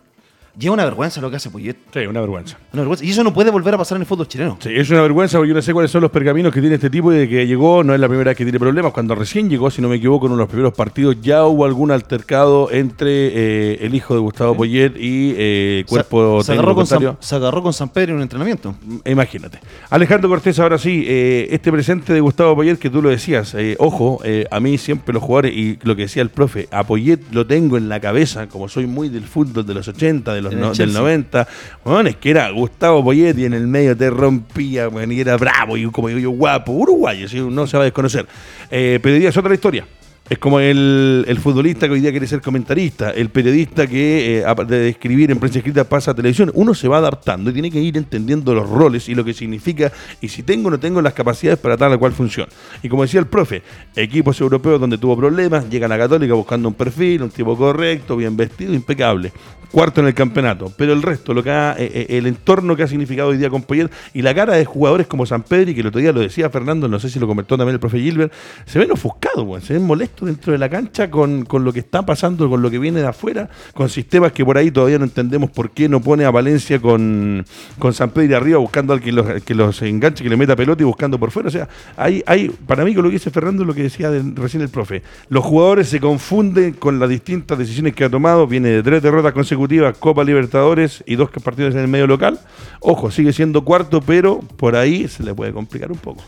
[0.59, 1.77] Lleva una vergüenza lo que hace Poyet.
[1.93, 2.57] Sí, una vergüenza.
[2.73, 3.05] Una vergüenza.
[3.05, 4.57] Y eso no puede volver a pasar en el fútbol chileno.
[4.59, 6.89] Sí, es una vergüenza porque yo no sé cuáles son los pergaminos que tiene este
[6.89, 8.91] tipo y de que llegó, no es la primera vez que tiene problemas.
[8.91, 11.63] Cuando recién llegó, si no me equivoco, en uno de los primeros partidos ya hubo
[11.63, 16.75] algún altercado entre eh, el hijo de Gustavo Poyet y eh, cuerpo se, se agarró
[16.75, 18.75] con San, se agarró con San Pedro en un entrenamiento.
[19.05, 19.59] Imagínate.
[19.89, 23.75] Alejandro Cortés, ahora sí, eh, este presente de Gustavo Poyet que tú lo decías, eh,
[23.79, 27.19] ojo, eh, a mí siempre los jugadores, y lo que decía el profe, a Poyet
[27.31, 30.48] lo tengo en la cabeza, como soy muy del fútbol de los 80, de los
[30.55, 30.99] No- del Chelsea.
[31.01, 31.47] 90,
[31.83, 35.37] bueno, es que era Gustavo Poyet y en el medio te rompía, bueno, y era
[35.37, 37.39] bravo y como digo yo, guapo, uruguayo, ¿sí?
[37.39, 38.25] no se va a desconocer.
[38.71, 39.85] Eh, pero es otra historia.
[40.29, 44.45] Es como el, el futbolista que hoy día quiere ser comentarista, el periodista que, eh,
[44.45, 46.51] aparte de escribir en prensa escrita, pasa a televisión.
[46.53, 49.91] Uno se va adaptando y tiene que ir entendiendo los roles y lo que significa
[50.21, 52.47] y si tengo o no tengo las capacidades para tal o cual función.
[52.83, 53.63] Y como decía el profe,
[53.95, 58.37] equipos europeos donde tuvo problemas, llegan a Católica buscando un perfil, un tipo correcto, bien
[58.37, 59.33] vestido, impecable.
[59.71, 62.81] Cuarto en el campeonato, pero el resto, lo que ha, eh, eh, el entorno que
[62.81, 65.75] ha significado hoy día con Poyet y la cara de jugadores como San Pedro, y
[65.75, 67.99] que el otro día lo decía Fernando, no sé si lo comentó también el profe
[67.99, 68.33] Gilbert,
[68.65, 72.05] se ven ofuscados, se ven molestos dentro de la cancha con, con lo que está
[72.05, 75.49] pasando, con lo que viene de afuera, con sistemas que por ahí todavía no entendemos
[75.51, 77.45] por qué no pone a Valencia con,
[77.77, 80.81] con San Pedro arriba buscando al que los, que los enganche, que le meta pelota
[80.83, 81.47] y buscando por fuera.
[81.49, 84.23] O sea, hay, hay para mí con lo que dice Fernando, lo que decía de-
[84.35, 88.69] recién el profe, los jugadores se confunden con las distintas decisiones que ha tomado, viene
[88.69, 92.39] de tres derrotas consecutivas, Copa Libertadores y dos partidos en el medio local.
[92.81, 96.23] Ojo, sigue siendo cuarto, pero por ahí se le puede complicar un poco.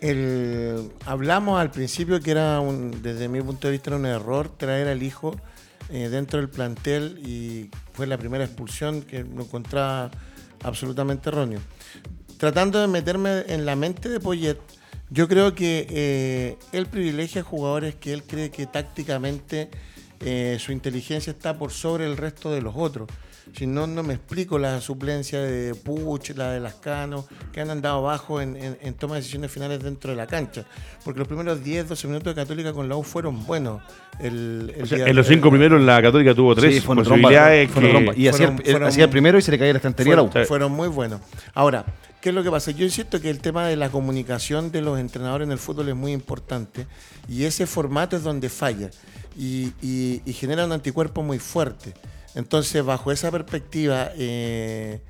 [0.00, 4.88] El- hablamos al principio que era, un, desde mi punto de vista, un error traer
[4.88, 5.34] al hijo
[5.90, 10.10] eh, dentro del plantel y fue la primera expulsión que lo encontraba
[10.62, 11.60] absolutamente erróneo.
[12.38, 14.58] Tratando de meterme en la mente de Poyet,
[15.10, 19.70] yo creo que eh, él privilegia jugadores que él cree que tácticamente
[20.20, 23.08] eh, su inteligencia está por sobre el resto de los otros.
[23.56, 27.98] Si no, no me explico la suplencia de Puch, la de Lascano, que han andado
[27.98, 30.64] abajo en, en, en toma de decisiones finales dentro de la cancha.
[31.04, 33.80] Porque los primeros 10, 12 minutos de Católica con la U fueron buenos.
[34.18, 36.94] El, el O sea, día- en los cinco primeros la Católica tuvo tres Sí, fue
[36.94, 38.12] una posibilidades tromba, que- tromba.
[38.16, 40.16] Y hacía, el- fueron- fueron- hacía el primero y se le caía la estantería a
[40.16, 40.30] la U.
[40.30, 41.20] fueron, fueron muy buenos.
[41.54, 41.84] Ahora,
[42.20, 42.72] ¿qué es lo que pasa?
[42.72, 45.94] Yo insisto que el tema de la comunicación de los entrenadores en el fútbol es
[45.94, 46.86] muy importante
[47.28, 48.90] y ese formato es donde falla
[49.38, 51.94] y, y- y genera un anticuerpo muy fuerte.
[52.34, 55.00] Entonces, bajo esa perspectiva, eh,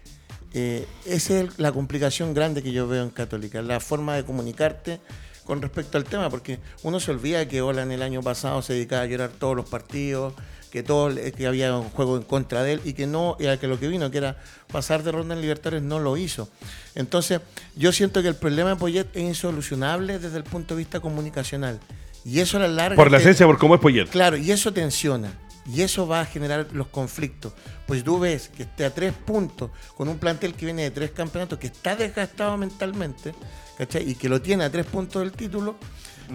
[0.53, 5.01] eh, esa es la complicación grande que yo veo en Católica, la forma de comunicarte
[5.45, 9.03] con respecto al tema, porque uno se olvida que Olan el año pasado se dedicaba
[9.03, 10.33] a llorar todos los partidos,
[10.71, 13.59] que todo que había un juego en contra de él y que no y a
[13.61, 14.37] que lo que vino que era
[14.73, 16.49] pasar de ronda en Libertadores no lo hizo.
[16.97, 17.41] Entonces,
[17.77, 21.79] yo siento que el problema de Poyet es insolucionable desde el punto de vista comunicacional
[22.25, 24.09] y eso a la larga por la esencia, por cómo es Poyet.
[24.09, 25.33] Claro, y eso tensiona.
[25.67, 27.53] Y eso va a generar los conflictos.
[27.87, 31.11] Pues tú ves que esté a tres puntos con un plantel que viene de tres
[31.13, 33.35] campeonatos, que está desgastado mentalmente,
[33.79, 34.11] ¿cachai?
[34.11, 35.77] Y que lo tiene a tres puntos del título,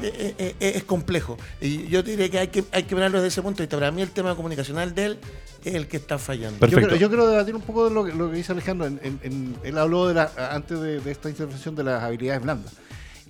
[0.01, 1.37] eh, eh, eh, es complejo.
[1.61, 3.77] Y yo te diré que hay que, hay que verlo desde ese punto de vista.
[3.77, 5.19] Para mí el tema comunicacional de él
[5.63, 6.59] es el que está fallando.
[6.59, 6.81] Perfecto.
[6.81, 8.87] Yo, quiero, yo quiero debatir un poco de lo que, lo que dice Alejandro.
[8.87, 12.41] En- en- en- él habló de la, antes de, de esta intervención de las habilidades
[12.41, 12.73] blandas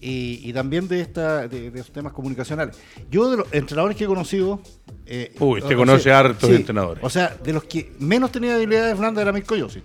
[0.01, 2.77] y, y también de, esta, de, de estos temas comunicacionales.
[3.09, 4.61] Yo de los entrenadores que he conocido...
[5.05, 7.03] eh, Uy, o conoce sea, hartos entrenadores.
[7.03, 9.83] O sea, de los que menos tenía habilidades blandas era Mirko Josic.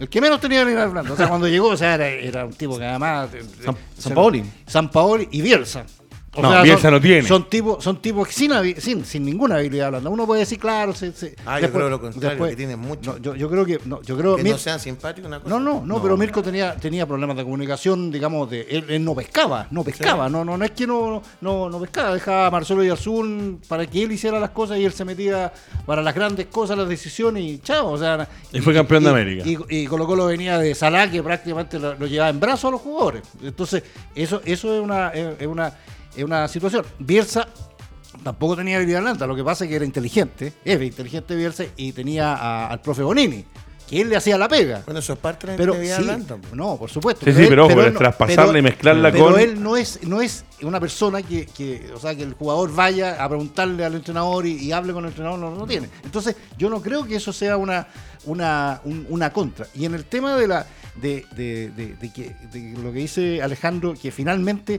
[0.00, 1.14] El que menos tenía nivel blando.
[1.14, 3.28] O sea, cuando llegó, o sea, era, era un tipo que además.
[3.34, 4.42] eh, San- eh, Sampaoli.
[4.66, 5.86] Sampaoli y Bielsa.
[6.34, 7.28] O No, Bielsa son, no tiene.
[7.28, 10.08] Son tipos, son tipos sin, sin, sin ninguna habilidad blanda.
[10.08, 13.12] Uno puede decir, claro, se, se- Ah, yo creo lo contrario, que tienen mucho.
[13.12, 13.78] No, yo, yo creo que.
[13.84, 15.50] No, yo creo, Que Mir- no sean simpáticos, una cosa.
[15.50, 19.14] no, no, no, pero Mirko tenía, tenía problemas de comunicación, digamos, de él, él no
[19.14, 22.82] pescaba, no pescaba, no, no, no es que no, no, no pescaba, dejaba a Marcelo
[22.82, 25.52] y Arzún para que él hiciera las cosas y él se metía
[25.84, 29.42] para las grandes cosas, las decisiones y chao, o sea, Y fue campeón de América.
[29.46, 32.70] Y, y Colo Colo venía de Salah que prácticamente lo, lo llevaba en brazos a
[32.70, 33.22] los jugadores.
[33.42, 33.82] Entonces,
[34.14, 35.74] eso, eso es una, es, es una,
[36.16, 36.84] es una situación.
[36.98, 37.46] Bielsa
[38.22, 41.92] tampoco tenía habilidad blanda, lo que pasa es que era inteligente, es inteligente Bielsa y
[41.92, 43.44] tenía a- al profe Bonini,
[43.88, 44.82] que él le hacía la pega.
[44.84, 46.52] Bueno, eso es parte de la Pero sí, blanda, pues.
[46.54, 47.24] no, por supuesto.
[47.26, 50.44] Sí, sí, pero ojo, él traspasarla y mezclarla pero con- él no es, no es
[50.62, 54.52] una persona que, que, o sea, que el jugador vaya a preguntarle al entrenador y,
[54.56, 55.88] y hable con el entrenador, no, no tiene.
[56.04, 57.88] Entonces, yo no creo que eso sea una,
[58.24, 59.66] una, un- una contra.
[59.74, 63.42] Y en el tema de la de, de- de- de que, de lo que dice
[63.42, 64.78] Alejandro, que finalmente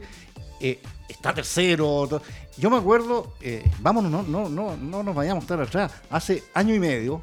[0.60, 2.22] eh, está tercero.
[2.58, 5.92] Yo me acuerdo, eh, vámonos, no, no, no, no nos vayamos tan atrás.
[6.10, 7.22] Hace año y medio,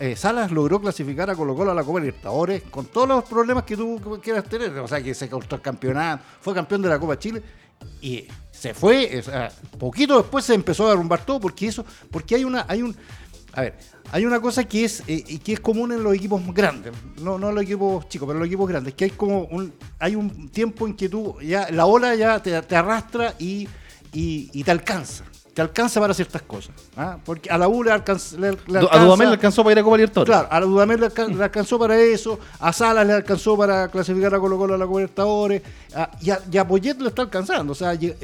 [0.00, 3.64] eh, Salas logró clasificar a Colo Colo a la Copa Libertadores con todos los problemas
[3.64, 4.78] que tú quieras tener.
[4.78, 7.42] O sea, que se cortó el campeonato, fue campeón de la Copa Chile
[8.00, 9.22] y se fue.
[9.78, 12.96] poquito después se empezó a derrumbar todo porque eso, porque hay una, hay un,
[13.54, 13.74] a ver,
[14.10, 17.48] hay una cosa que es eh, que es común en los equipos grandes, no, no
[17.50, 20.48] en los equipos chicos, pero en los equipos grandes, que hay como un, hay un
[20.48, 23.68] tiempo en que tú ya la ola ya te, te arrastra y,
[24.12, 25.24] y, y te alcanza.
[25.54, 26.74] Te alcanza para ciertas cosas.
[26.96, 27.18] ¿ah?
[27.22, 29.82] Porque a la U le, alcanza, le- le A Dudamel le alcanzó para ir a
[29.82, 30.30] Copa Libertadores.
[30.34, 34.34] Claro, a Dudamel le, alcan- le alcanzó para eso, a Salas le alcanzó para clasificar
[34.34, 35.60] a Colo Colo a la Copa Libertadores,
[35.94, 37.72] a- y, a, y a Poyet lo está alcanzando.
[37.72, 38.16] O sea, lle-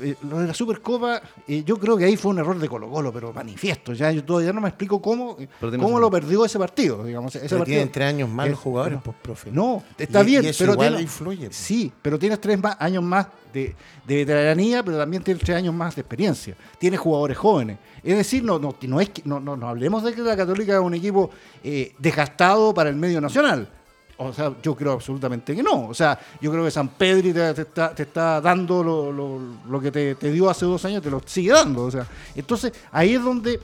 [0.00, 2.88] eh, lo de la Supercopa, eh, yo creo que ahí fue un error de Colo
[2.90, 3.92] Colo, pero manifiesto.
[3.92, 7.04] Ya yo todavía no me explico cómo, eh, cómo lo perdió ese partido.
[7.04, 7.76] Digamos, ese Pero partido.
[7.76, 9.02] tienen tres años más los jugadores, no.
[9.02, 9.50] pues, profe.
[9.50, 11.56] No, está Y- bien, y pero igual tiene, influye, pues.
[11.56, 13.74] Sí, pero tienes tres más, años más de,
[14.06, 16.56] de veteranía, pero también tienes tres años más de experiencia.
[16.78, 17.78] Tienes jugadores jóvenes.
[18.02, 20.74] Es decir, no, no, no es que, no, no, no hablemos de que la Católica
[20.74, 21.30] es un equipo
[21.62, 23.68] eh, desgastado para el medio nacional.
[24.16, 25.88] O sea, yo creo absolutamente que no.
[25.88, 29.80] O sea, yo creo que San Pedri te, está, te está dando lo, lo- lo
[29.80, 31.82] que te, dio hace dos años, te lo sigue dando.
[31.84, 33.58] O sea, entonces ahí es donde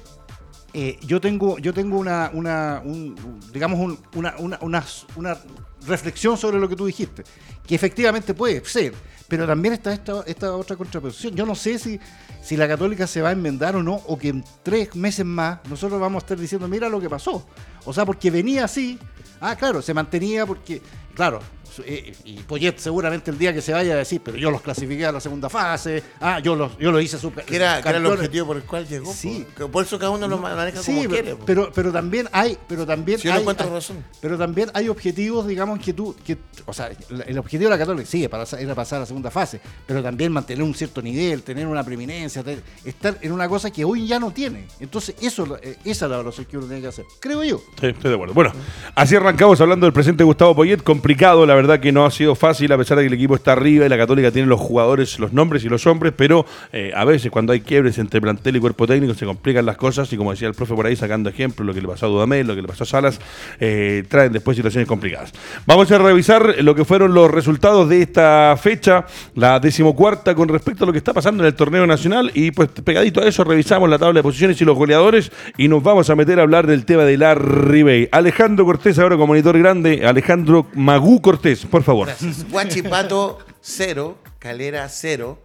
[0.73, 3.15] eh, yo tengo, yo tengo una, una un-
[3.53, 4.85] digamos, un- una, una, una-
[5.17, 5.39] una
[5.87, 7.25] reflexión sobre lo que tú dijiste,
[7.67, 8.93] que efectivamente puede ser,
[9.31, 11.37] pero también está esta, esta otra contraposición.
[11.37, 12.01] Yo no sé si,
[12.43, 15.61] si la católica se va a enmendar o no, o que en tres meses más
[15.71, 17.47] nosotros vamos a estar diciendo, mira lo que pasó.
[17.85, 18.99] O sea, porque venía así,
[19.41, 20.83] ah, claro, se mantenía porque,
[21.15, 21.41] claro,
[21.87, 25.07] eh, y Poyet seguramente el día que se vaya a decir, pero yo los clasifiqué
[25.07, 27.99] a la segunda fase, ah, yo los, yo lo hice super Que era, que era
[27.99, 28.19] el campeones".
[28.21, 29.13] objetivo por el cual llegó.
[29.13, 29.47] Sí.
[29.73, 31.37] por eso cada uno lo maneja Sí, como pero, quiere.
[31.47, 34.05] pero, pero también hay, pero también Sí, yo hay, encuentro hay- razón.
[34.21, 36.91] pero también hay objetivos, digamos, que tú, que, o sea,
[37.27, 40.33] el objetivo de la Católica sí, para, era pasar a la segunda fase, pero también
[40.33, 42.43] mantener un cierto nivel, tener una preeminencia,
[42.85, 44.67] estar en una cosa que hoy ya no tiene.
[44.81, 47.59] Entonces, eso, eh, esa es la evaluación que uno tiene que hacer, creo yo.
[47.81, 48.35] Sí, estoy de acuerdo.
[48.35, 48.53] Bueno,
[48.95, 50.79] así arrancamos hablando del presente Gustavo Poyet.
[50.83, 53.53] Complicado, la verdad que no ha sido fácil, a pesar de que el equipo está
[53.53, 57.05] arriba y la Católica tiene los jugadores, los nombres y los hombres, pero eh, a
[57.05, 60.31] veces cuando hay quiebres entre plantel y cuerpo técnico se complican las cosas y como
[60.31, 62.63] decía el profe por ahí, sacando ejemplos, lo que le pasó a Dudamel, lo que
[62.63, 63.21] le pasó a Salas,
[63.61, 65.33] eh, traen después situaciones complicadas.
[65.67, 70.85] Vamos a revisar lo que fueron los resultados de esta fecha, la decimocuarta, con respecto
[70.85, 73.89] a lo que está pasando en el torneo nacional y pues pegadito a eso revisamos
[73.89, 76.85] la tabla de posiciones y los goleadores y nos vamos a meter a hablar del
[76.85, 78.09] tema de la Ribey.
[78.13, 82.07] Alejandro Cortés ahora como monitor grande, Alejandro Magú Cortés, por favor.
[82.09, 82.49] Gracias.
[82.51, 85.39] Guachipato 0, Calera 0.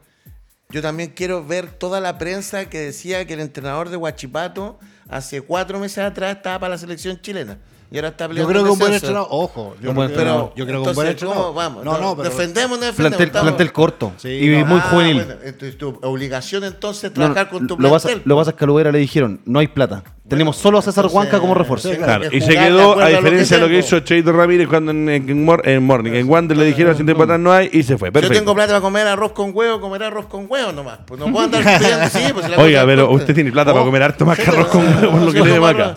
[0.70, 5.42] Yo también quiero ver toda la prensa que decía que el entrenador de Guachipato hace
[5.42, 7.60] cuatro meses atrás estaba para la selección chilena.
[7.92, 10.54] Y ahora está Yo creo que un buen entrenador, ojo, yo, creo- entrenador.
[10.56, 11.44] yo creo que un buen entrenador.
[11.44, 11.86] ¿cómo vamos?
[11.86, 13.18] No, no, pero defendemos, no defendemos.
[13.18, 14.66] Plantel, plantel corto Sí, y no.
[14.66, 15.16] muy Ah, juvenil.
[15.24, 18.24] bueno, entonces tu obligación entonces es no, trabajar con tu lo, plantel.
[18.26, 20.04] lo pasa es que a Lubera le dijeron, no hay plata.
[20.28, 21.88] Tenemos solo a César Huanca como refuerzo.
[21.92, 24.68] sí, Claro, que y se quedó, a que diferencia de lo que hizo Cheito Ramírez
[24.68, 27.84] cuando en, en, Mor- en Morning, en Wander le dijeron, sin atrás no hay, y
[27.84, 28.08] se fue.
[28.10, 28.34] Yo Perfecto.
[28.40, 30.98] tengo plata para comer arroz con huevo, comeré arroz con huevo nomás.
[31.06, 33.84] Pues no puedo andar pidiendo, sí, pues si la Oiga, pero usted tiene plata para
[33.84, 35.96] Oh, comer harto más que arroz con huevo, por lo que faltará-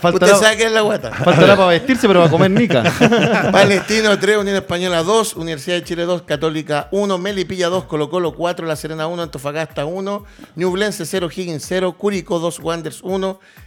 [0.00, 1.10] faltará- Usted sabe qué es la guata.
[1.12, 2.82] Faltará para vestirse, pero va a comer nica.
[3.52, 8.32] Palestino 3, Unión Española 2, Universidad de Chile 2, Católica 1, Melipilla 2, Colo Colo
[8.34, 10.24] 4, La Serena 1, Antofagasta 1,
[10.56, 13.17] Ñublense 0, Higgins 0, Curicó 2, Wanderers 1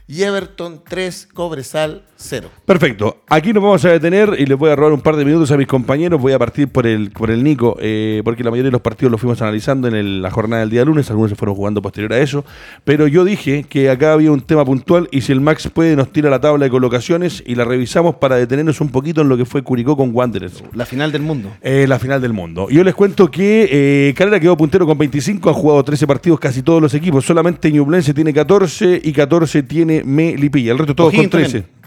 [0.08, 2.50] y Everton 3, Cobresal 0.
[2.66, 3.22] Perfecto.
[3.30, 5.58] Aquí nos vamos a detener y les voy a robar un par de minutos a
[5.58, 6.20] mis compañeros.
[6.22, 9.10] Voy a partir por el, por el Nico, eh, porque la mayoría de los partidos
[9.12, 11.10] los fuimos analizando en el- la jornada del día lunes.
[11.10, 12.44] Algunos se fueron jugando posterior a eso.
[12.84, 16.12] Pero yo dije que acá había un tema puntual y si el Max puede, nos
[16.12, 19.46] tira la tabla de colocaciones y la revisamos para detenernos un poquito en lo que
[19.46, 20.62] fue Curicó con Wanderers.
[20.74, 21.50] La final del mundo.
[21.62, 22.68] Eh, la final del mundo.
[22.70, 26.62] Yo les cuento que eh, Calera quedó puntero con 25, ha jugado 13 partidos casi
[26.62, 27.26] todos los equipos.
[27.26, 30.72] Solamente Ñublense tiene 14 y 14 tiene Melipilla.
[30.72, 31.62] El resto todos con 13.
[31.62, 31.81] también.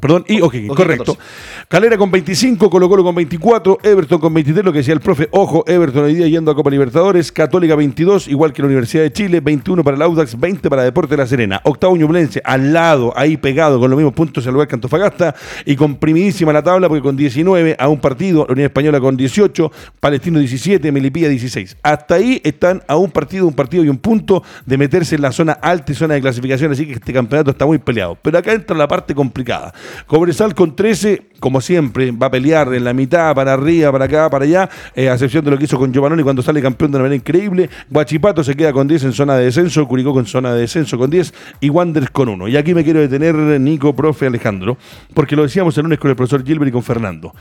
[0.00, 1.14] Perdón, y O'Higgins, correcto.
[1.14, 1.66] 14.
[1.68, 5.28] Calera con 25, Colo Colo con 24, Everton con 23, lo que decía el profe,
[5.30, 9.12] ojo, Everton hoy día yendo a Copa Libertadores, Católica 22, igual que la Universidad de
[9.12, 13.12] Chile, 21 para el Audax, 20 para Deporte de La Serena, octavo Ñublense, al lado,
[13.16, 17.02] ahí pegado, con los mismos puntos al lugar que Antofagasta, y comprimidísima la tabla, porque
[17.02, 21.78] con 19 a un partido, la Unión Española con 18, Palestino 17, Melipilla 16.
[21.82, 25.32] Hasta ahí están a un partido, un partido y un punto de meterse en la
[25.32, 28.18] zona alta y zona de clasificación, así que este campeonato está muy peleado.
[28.20, 29.72] Pero acá entra la parte complicada.
[30.06, 34.30] Cobresal con 13, como siempre, va a pelear en la mitad, para arriba, para acá,
[34.30, 36.96] para allá, eh, a excepción de lo que hizo con Giovanni cuando sale campeón de
[36.96, 37.70] una manera increíble.
[37.90, 41.10] Guachipato se queda con 10 en zona de descenso, Curicó con zona de descenso con
[41.10, 42.48] 10 y Wanderers con 1.
[42.48, 44.76] Y aquí me quiero detener, Nico, profe, Alejandro,
[45.14, 47.32] porque lo decíamos el lunes con el profesor Gilbert y con Fernando.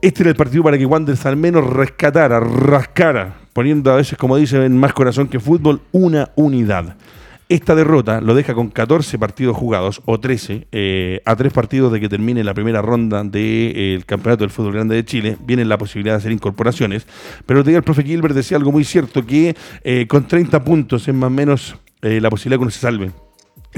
[0.00, 4.36] Este era el partido para que Wanderers al menos rescatara, rascara, poniendo a veces, como
[4.36, 6.96] dicen, más corazón que fútbol, una unidad.
[7.50, 11.98] Esta derrota lo deja con 14 partidos jugados, o 13, eh, a tres partidos de
[11.98, 15.38] que termine la primera ronda del Campeonato del Fútbol Grande de Chile.
[15.46, 17.06] Viene la posibilidad de hacer incorporaciones.
[17.46, 21.28] Pero el profe Gilbert decía algo muy cierto, que eh, con 30 puntos es más
[21.28, 23.12] o menos eh, la posibilidad que uno se salve.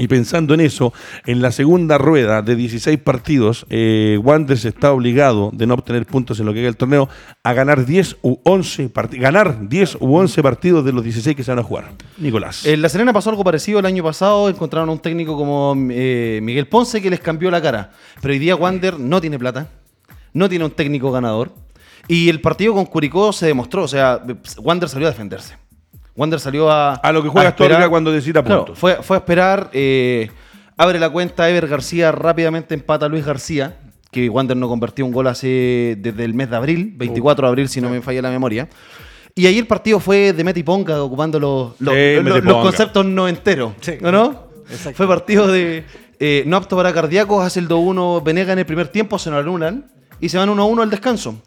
[0.01, 0.93] Y pensando en eso,
[1.27, 6.39] en la segunda rueda de 16 partidos, eh, Wanderers está obligado, de no obtener puntos
[6.39, 7.07] en lo que queda el torneo,
[7.43, 9.21] a ganar 10 u 11 partidos.
[9.21, 11.91] Ganar 10 u 11 partidos de los 16 que se van a jugar.
[12.17, 12.65] Nicolás.
[12.65, 14.49] En La Serena pasó algo parecido el año pasado.
[14.49, 17.91] Encontraron a un técnico como eh, Miguel Ponce que les cambió la cara.
[18.23, 19.69] Pero hoy día Wander no tiene plata.
[20.33, 21.51] No tiene un técnico ganador.
[22.07, 23.83] Y el partido con Curicó se demostró.
[23.83, 24.19] O sea,
[24.63, 25.60] Wander salió a defenderse.
[26.15, 26.95] Wander salió a.
[26.95, 27.49] A lo que juega.
[27.49, 28.79] Astorga cuando necesita Claro, puntos.
[28.79, 29.69] fue, fue a esperar.
[29.73, 30.29] eh,
[30.77, 31.49] abre la cuenta.
[31.49, 33.77] Ever García rápidamente empata a Luis García.
[34.11, 36.93] Que Wander no convirtió un gol hace desde el mes de abril.
[36.97, 38.67] 24 de abril, si no me falla la memoria.
[39.35, 43.29] Y ahí el partido fue de meta y ponga, ocupando los, los, Sí, conceptos no
[43.29, 43.71] enteros.
[43.79, 43.93] Sí.
[44.01, 44.11] ¿No?
[44.11, 44.43] no?
[44.69, 44.97] Exacto.
[44.97, 45.85] Fue partido de
[46.19, 49.39] eh, no apto para cardíacos, hace el 2-1 Venega en el primer tiempo, se nos
[49.39, 49.85] anulan
[50.19, 51.41] y se van 1-1 al descanso.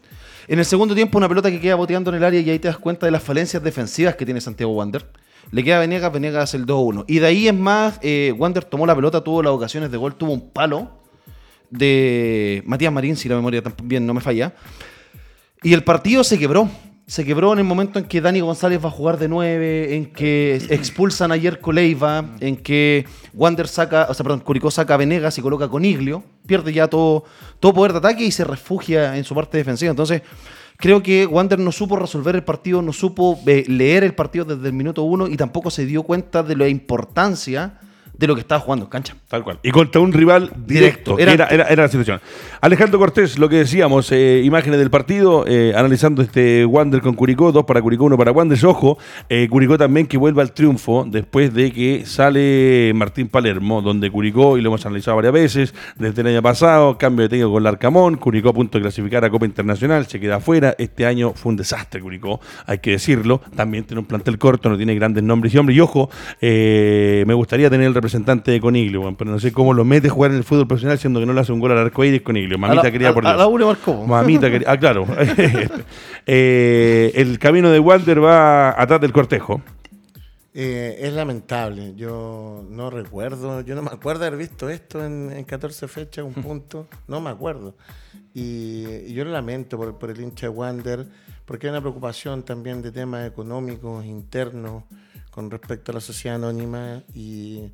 [0.47, 2.67] En el segundo tiempo, una pelota que queda boteando en el área y ahí te
[2.67, 5.05] das cuenta de las falencias defensivas que tiene Santiago Wander.
[5.51, 7.05] Le queda a Venegas, Venegas hace el 2-1.
[7.07, 10.15] Y de ahí es más, eh, Wander tomó la pelota, tuvo las ocasiones de gol,
[10.15, 11.03] tuvo un palo
[11.69, 14.53] de Matías Marín, si la memoria también no me falla.
[15.63, 16.69] Y el partido se quebró.
[17.07, 20.05] Se quebró en el momento en que Dani González va a jugar de 9, en
[20.07, 24.97] que expulsan a Yerko Leiva, en que Wander saca, o sea, perdón, Curicó saca a
[24.97, 27.25] Venegas y coloca a Coniglio, pierde ya todo,
[27.59, 29.91] todo poder de ataque y se refugia en su parte defensiva.
[29.91, 30.23] Entonces,
[30.77, 34.67] creo que Wander no supo resolver el partido, no supo eh, leer el partido desde
[34.67, 37.79] el minuto uno y tampoco se dio cuenta de la importancia
[38.17, 39.15] de lo que estaba jugando en cancha.
[39.27, 39.59] Tal cual.
[39.63, 41.15] Y contra un rival directo.
[41.15, 41.19] Directo.
[41.19, 42.19] Era, Era- era, era la situación.
[42.61, 47.51] Alejandro Cortés, lo que decíamos, eh, imágenes del partido, eh, analizando este Wander con Curicó,
[47.51, 48.57] dos para Curicó, uno para Wander.
[48.65, 48.97] Ojo,
[49.29, 54.57] eh, Curicó también que vuelve al triunfo después de que sale Martín Palermo, donde Curicó,
[54.57, 58.15] y lo hemos analizado varias veces, desde el año pasado, cambio de técnico con Larcamón,
[58.17, 60.73] Curicó a punto de clasificar a Copa Internacional, se queda afuera.
[60.77, 63.41] Este año fue un desastre Curicó, hay que decirlo.
[63.55, 65.77] También tiene un plantel corto, no tiene grandes nombres y hombres.
[65.77, 66.09] Y ojo,
[66.41, 70.31] me gustaría tener el representante de Coniglio, pero no sé cómo lo mete a jugar
[70.31, 72.57] en el fútbol profesional siendo que no le hace un gol al arcoíris Coniglio.
[72.59, 73.59] Mamita A la- querida por a- a Dios.
[73.59, 74.05] la marcó.
[74.05, 74.71] Mamita querida.
[74.71, 75.05] Ah, claro.
[76.27, 79.61] Eh, el camino de Walter va atrás del cortejo.
[80.53, 81.93] Eh, es lamentable.
[81.95, 86.33] Yo no recuerdo, yo no me acuerdo haber visto esto en, en 14 fechas, un
[86.33, 86.87] punto.
[87.07, 87.75] No me acuerdo.
[88.33, 91.05] Y, y yo lo lamento por, por el hincha de Wander,
[91.45, 94.83] porque hay una preocupación también de temas económicos internos
[95.29, 97.69] con respecto a la sociedad anónima y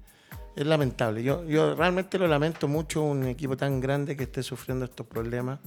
[0.56, 1.24] es lamentable.
[1.24, 5.60] Yo, yo realmente lo lamento mucho, un equipo tan grande que esté sufriendo estos problemas,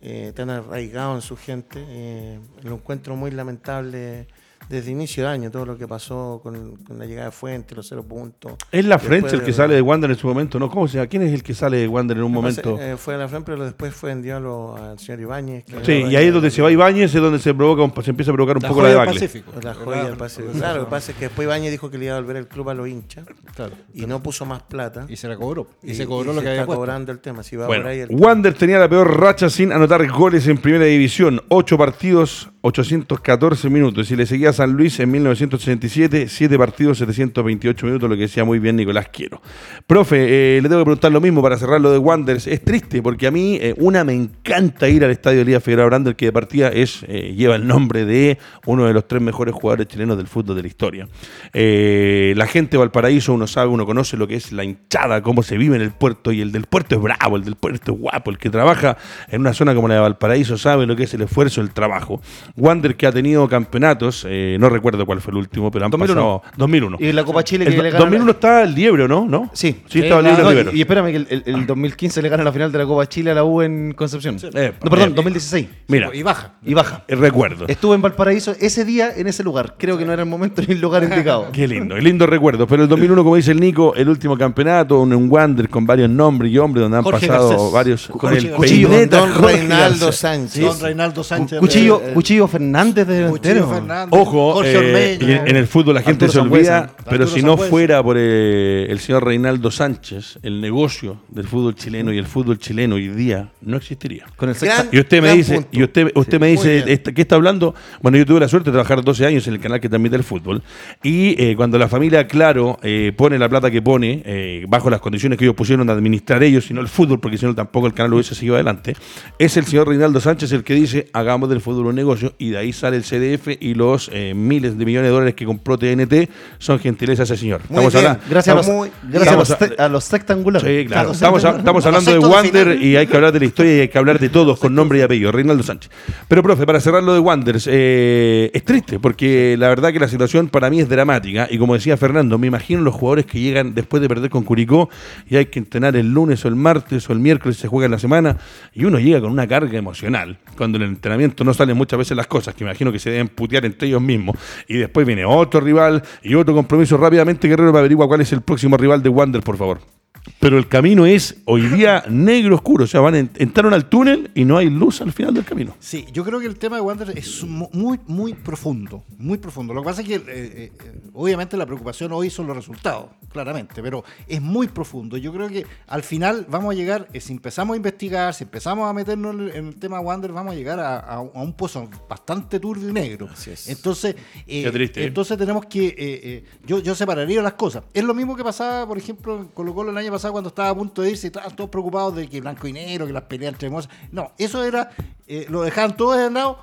[0.00, 1.84] eh, tan arraigado en su gente.
[1.88, 4.26] eh, lo encuentro muy lamentable
[4.68, 7.86] desde inicio de año, todo lo que pasó con, con la llegada de Fuente, los
[7.88, 8.54] cero puntos.
[8.72, 10.68] Es la French el que de- sale de Wander en su momento, ¿no?
[10.70, 11.06] ¿Cómo se llama?
[11.08, 12.78] ¿Quién es el que sale de Wander en un Me momento?
[12.80, 15.64] eh, fue a la frente, pero después fue lo- al señor Ibáñez.
[15.64, 18.10] que- Sí, y ahí es donde se va Ibáñez, es donde se provoca un- se
[18.10, 19.20] empieza a provocar un La poco la joya del debacle.
[19.28, 19.52] Pacífico.
[19.62, 20.52] La joya del Pacífico.
[20.52, 22.48] Claro, lo que pasa es que después Ibáñez dijo que le iba a volver el
[22.48, 23.24] club a los hinchas
[23.54, 23.72] Claro.
[23.94, 25.06] y no puso más plata.
[25.08, 25.66] Y se la cobró.
[25.82, 26.80] Y, se cobró lo que se había está puesto.
[26.80, 27.42] cobrando el tema.
[27.42, 30.58] Si va Bueno, por ahí el- Wander tenía la peor racha sin anotar goles en
[30.58, 31.40] primera división.
[31.48, 34.10] Ocho partidos, 814 minutos.
[34.10, 38.44] Y le seguía a San Luis en 1987, 7 partidos, 728 minutos, lo que decía
[38.44, 39.40] muy bien Nicolás Quiero.
[39.86, 42.48] Profe, eh, le tengo que preguntar lo mismo para cerrar lo de Wanderers.
[42.48, 46.16] Es triste porque a mí, eh, una, me encanta ir al estadio Liga Figueroa Brander,
[46.16, 49.86] que de partida es, eh, lleva el nombre de uno de los tres mejores jugadores
[49.86, 51.08] chilenos del fútbol de la historia.
[51.52, 55.56] La gente de Valparaíso, uno sabe, uno conoce lo que es la hinchada, cómo se
[55.56, 58.30] vive en el puerto, y el del puerto es bravo, el del puerto es guapo,
[58.30, 58.96] el que trabaja
[59.28, 62.20] en una zona como la de Valparaíso sabe lo que es el esfuerzo, el trabajo.
[62.56, 66.40] Wander que ha tenido campeonatos, eh, no recuerdo cuál fue el último, pero han 2001.
[66.40, 66.96] pasado 2001.
[67.00, 68.04] Y la Copa Chile El que do- le gana.
[68.04, 69.26] 2001 está el Liebro, ¿no?
[69.26, 69.50] ¿No?
[69.52, 70.70] Sí, Sí, estaba el Eh, Liebro no, Rivero.
[70.72, 73.06] y, y espérame que el, el- el 2015 le gana la final de la Copa
[73.08, 74.36] Chile a la U en Concepción.
[74.54, 75.66] Eh, no, perdón, eh, 2016.
[75.88, 76.54] Mira, Y baja.
[76.64, 77.04] Y baja.
[77.08, 77.66] el recuerdo.
[77.68, 79.74] Estuve en Valparaíso ese día en ese lugar.
[79.78, 81.48] Creo que no era el momento ni el lugar indicado.
[81.52, 82.66] Qué lindo, qué lindo recuerdo.
[82.66, 86.08] Pero el 2001, como dice el Nico, el último campeonato, un, un Wander con varios
[86.10, 87.72] nombres y hombres, donde han Jorge pasado Garcés.
[87.72, 88.06] varios.
[88.08, 88.50] Con Jorge el.
[88.52, 90.12] Cuchillo, Don Reinaldo.
[90.12, 90.62] Sánchez.
[90.64, 91.58] Don Reinaldo Sánchez.
[91.60, 92.12] Cuchillo, eh,
[92.48, 93.68] Fernández de delantero.
[93.68, 94.18] Fernández.
[94.18, 97.42] Ojo, Jorge eh, en, en el fútbol la gente Arturo se olvida, pero Arturo si
[97.42, 102.26] no fuera por eh, el señor Reinaldo Sánchez, el negocio del fútbol chileno y el
[102.26, 104.24] fútbol chileno hoy día no existiría.
[104.36, 105.68] Con el Gran- sexta- Y usted me dice, punto.
[105.72, 107.74] y usted, usted me dice, ¿qué está hablando?
[108.02, 110.24] Bueno, yo tuve la suerte de trabajar 12 años en el canal que transmite el
[110.24, 110.62] fútbol.
[111.02, 115.00] Y eh, cuando la familia, claro, eh, pone la plata que pone, eh, bajo las
[115.00, 117.86] condiciones que ellos pusieron de administrar ellos, y no el fútbol, porque si no tampoco
[117.86, 118.94] el canal lo hubiese seguido adelante,
[119.38, 122.58] es el señor Reinaldo Sánchez el que dice, hagamos del fútbol un negocio, y de
[122.58, 126.28] ahí sale el CDF y los eh, miles de millones de dólares que compró TNT
[126.58, 127.60] son gentilezas de ese señor.
[127.68, 128.06] Muy Estamos bien.
[128.06, 128.26] hablando.
[128.28, 130.68] Gracias, a los, gracias a los, a los sectangulares.
[130.68, 131.12] Sí, claro.
[131.12, 133.98] Estamos, estamos hablando de Wander y hay que hablar de la historia y hay que
[133.98, 135.32] hablar de todos con nombre y apellido.
[135.32, 135.90] Reinaldo Sánchez.
[136.28, 140.08] Pero, profe, para cerrar lo de Wanderers, eh, es triste porque la verdad que la
[140.08, 141.46] situación para mí es dramática.
[141.50, 144.88] Y como decía Fernando, me imagino los jugadores que llegan después de perder con Curicó
[145.28, 147.92] y hay que entrenar el lunes o el martes o el miércoles, se juega en
[147.92, 148.36] la semana
[148.72, 150.38] y uno llega con una carga emocional.
[150.56, 153.64] Cuando el entrenamiento no salen muchas veces las cosas, que imagino que se deben putear
[153.64, 154.36] entre ellos mismos.
[154.68, 156.96] Y después viene otro rival y otro compromiso.
[156.96, 159.95] Rápidamente, Guerrero, me averigua cuál es el próximo rival de Wander, por favor.
[160.40, 162.84] Pero el camino es hoy día negro oscuro.
[162.84, 165.74] O sea, van en- entraron al túnel y no hay luz al final del camino.
[165.80, 169.72] Sí, yo creo que el tema de Wander es mu- muy, muy profundo, muy profundo.
[169.74, 170.72] Lo que pasa es que, eh, eh,
[171.12, 175.16] obviamente, la preocupación hoy son los resultados, claramente, pero es muy profundo.
[175.16, 178.88] Yo creo que al final vamos a llegar, eh, si empezamos a investigar, si empezamos
[178.88, 181.52] a meternos en el, en el tema Wander, vamos a llegar a, a- a un
[181.54, 183.28] pozo bastante turbio y negro.
[183.32, 183.68] Así es.
[183.68, 184.16] Entonces,
[184.46, 185.06] eh, Qué triste, ¿eh?
[185.06, 187.84] entonces tenemos que, eh, eh, yo, yo separaría las cosas.
[187.94, 190.70] Es lo mismo que pasaba, por ejemplo, en Colo Colo el año pasado cuando estaba
[190.70, 193.52] a punto de irse estaban todos preocupados de que blanco y negro, que las peleas
[193.52, 193.90] entre hermosas.
[194.12, 194.90] No, eso era,
[195.26, 196.58] eh, lo dejaban todos de lado,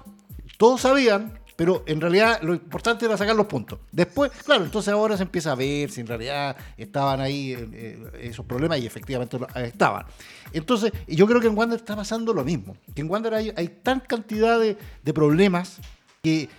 [0.57, 3.79] todos sabían, pero en realidad lo importante era sacar los puntos.
[3.91, 8.19] Después, claro, entonces ahora se empieza a ver si en realidad estaban ahí eh, eh,
[8.23, 10.05] esos problemas y efectivamente estaban.
[10.51, 12.75] Entonces, yo creo que en Wander está pasando lo mismo.
[12.95, 15.79] Que en Wander hay, hay tan cantidad de problemas
[16.21, 16.49] que,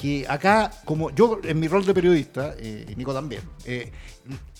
[0.00, 3.92] que acá, como yo en mi rol de periodista, eh, y Nico también, eh,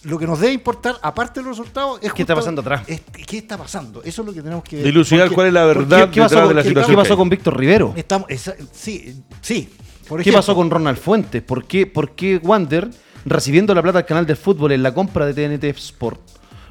[0.03, 2.83] lo que nos debe importar, aparte de los resultados, es ¿Qué está pasando atrás?
[2.87, 4.03] es- ¿Qué está pasando?
[4.05, 6.47] Eso es lo que tenemos que Dilucidar porque- cuál es la verdad ¿Qué, qué pasó,
[6.49, 6.91] de la situación.
[6.97, 7.93] qué pasó con Víctor Rivero?
[7.97, 9.69] Estamos, esa- sí, sí.
[10.09, 11.43] Por ¿Qué pasó con Ronald Fuentes?
[11.43, 12.91] ¿Por qué, por qué Wander,
[13.25, 16.21] recibiendo la plata del canal del fútbol en la compra de TNT Sport,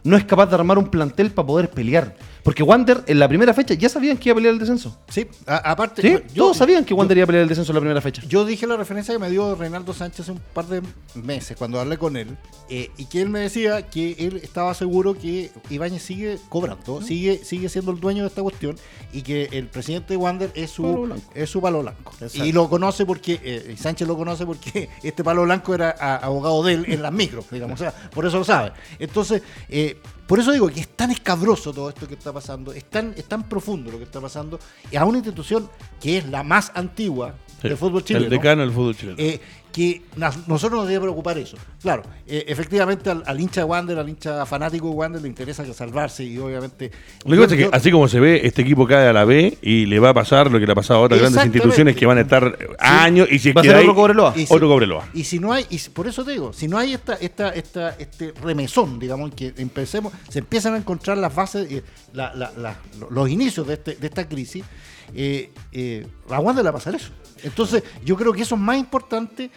[0.04, 2.16] no es capaz de armar un plantel para poder pelear?
[2.44, 4.98] Porque Wander en la primera fecha ya sabían que iba a pelear el descenso.
[5.10, 6.02] Sí, a- aparte.
[6.02, 6.10] ¿Sí?
[6.34, 8.22] yo- Todos sabían que yo- Wander iba a pelear el descenso en la primera fecha.
[8.28, 10.82] Yo dije la referencia que me dio Reinaldo Sánchez hace un par de
[11.16, 12.38] meses cuando hablé con él
[12.70, 17.42] eh, y que él me decía que él estaba seguro que Ibáñez sigue cobrando, sigue,
[17.44, 18.78] sigue siendo el dueño de esta cuestión
[19.12, 21.32] y que el presidente de Wander es Palo su, blanco.
[21.36, 22.12] es su palo blanco.
[22.22, 22.46] Exacto.
[22.46, 26.16] Y lo conoce porque, eh, y Sánchez lo conoce porque este palo blanco era a-
[26.18, 28.72] abogado de él en las micros, digamos, o sea, por eso lo sabe.
[29.00, 29.98] Entonces, eh,
[30.30, 33.26] por eso digo que es tan escabroso todo esto que está pasando, es tan, es
[33.26, 34.60] tan profundo lo que está pasando,
[34.92, 35.68] y a una institución
[36.00, 38.26] que es la más antigua Sí, del fútbol chileno.
[38.26, 39.18] El decano del fútbol chileno.
[39.20, 39.42] Eh,
[39.80, 40.02] que
[40.48, 41.56] nosotros nos debe preocupar eso.
[41.82, 45.64] Claro, eh, efectivamente al, al hincha de Wander, al hincha fanático de Wander le interesa
[45.64, 46.92] que salvarse y obviamente...
[47.24, 49.24] Lo que pasa yo- es que así como se ve, este equipo cae a la
[49.24, 51.96] B y le va a pasar lo que le ha pasado a otras grandes instituciones
[51.96, 54.34] que van a estar años y si es Va a ser otro Cobreloa.
[54.36, 55.08] Y si- Otro Cobreloa.
[55.14, 57.90] Y si no hay, y por eso te digo, si no hay esta, esta, esta,
[57.92, 62.52] este remesón, digamos, en que empecemos, se empiezan a encontrar las bases, eh, la- la-
[62.58, 64.66] la- lo- los inicios de, este, de esta crisis,
[65.16, 67.12] eh, eh, a Wander le va a pasar eso.
[67.44, 69.50] Entonces, yo creo que eso es más importante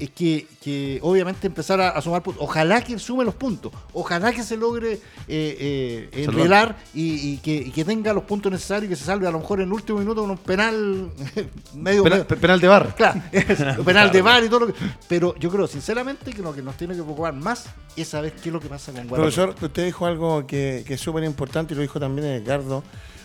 [0.00, 2.42] es que, que obviamente empezar a, a sumar puntos.
[2.42, 3.70] Ojalá que sume los puntos.
[3.92, 8.50] Ojalá que se logre eh, eh, enrelar y, y que, y que tenga los puntos
[8.50, 11.10] necesarios y que se salve a lo mejor en el último minuto con un penal
[11.74, 12.94] medio, Penal, medio- penal de bar.
[12.96, 14.74] Claro, penal de bar y todo lo que.
[15.08, 18.48] Pero yo creo, sinceramente, que lo que nos tiene que preocupar más es saber qué
[18.48, 19.34] es lo que pasa con Guadalupe.
[19.36, 22.82] Profesor, usted dijo algo que, que es súper importante y lo dijo también Edgardo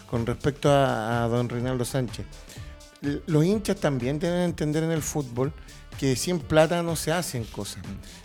[0.09, 2.25] con respecto a, a don Reinaldo Sánchez.
[3.27, 5.51] los hinchas también deben entender en el fútbol
[5.99, 7.83] que sin plata no se hacen cosas.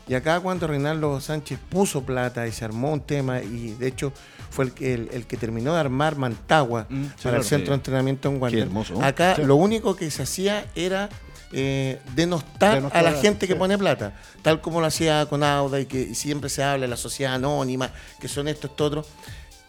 [0.08, 4.12] Y acá cuando Reinaldo Sánchez puso plata y se armó un tema, y de hecho
[4.50, 7.70] fue el, que- el, el que terminó de armar Mantagua Mm, para claro, el centro
[7.70, 9.00] de entrenamiento en hermoso.
[9.02, 9.42] Acá Sí.
[9.44, 11.08] lo único que se hacía era
[11.52, 13.58] eh, denostar, Denostar, a la gente que sí.
[13.58, 16.96] pone plata, tal como lo hacía con Auda y que siempre se habla de la
[16.96, 19.06] sociedad anónima, que son esto, esto, otro.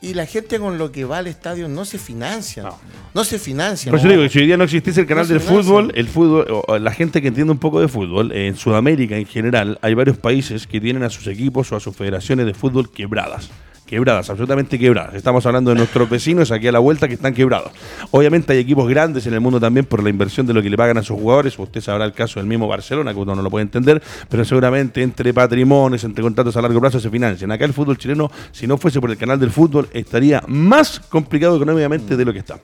[0.04, 2.64] Y la gente con lo que va al estadio no se financia.
[2.64, 2.80] No,
[3.14, 3.24] No.
[3.24, 3.91] se financia.
[3.91, 4.14] Por eso no.
[4.14, 6.91] digo que si hoy día no existiese el canal del fútbol, el fútbol, o la
[6.91, 10.82] gente que entiende un poco de fútbol, en Sudamérica en general, hay varios países que
[10.82, 13.52] tienen a sus equipos o a sus federaciones de fútbol quebradas.
[13.91, 15.15] Quebradas, absolutamente quebradas.
[15.15, 17.73] Estamos hablando de nuestros vecinos aquí a la vuelta que están quebrados.
[18.11, 20.77] Obviamente hay equipos grandes en el mundo también por la inversión de lo que le
[20.77, 21.59] pagan a sus jugadores.
[21.59, 25.01] Usted sabrá el caso del mismo Barcelona, que uno no lo puede entender, pero seguramente
[25.03, 27.51] entre patrimonios, entre contratos a largo plazo se financian.
[27.51, 31.57] Acá el fútbol chileno, si no fuese por el canal del fútbol, estaría más complicado
[31.57, 32.61] económicamente de lo que está.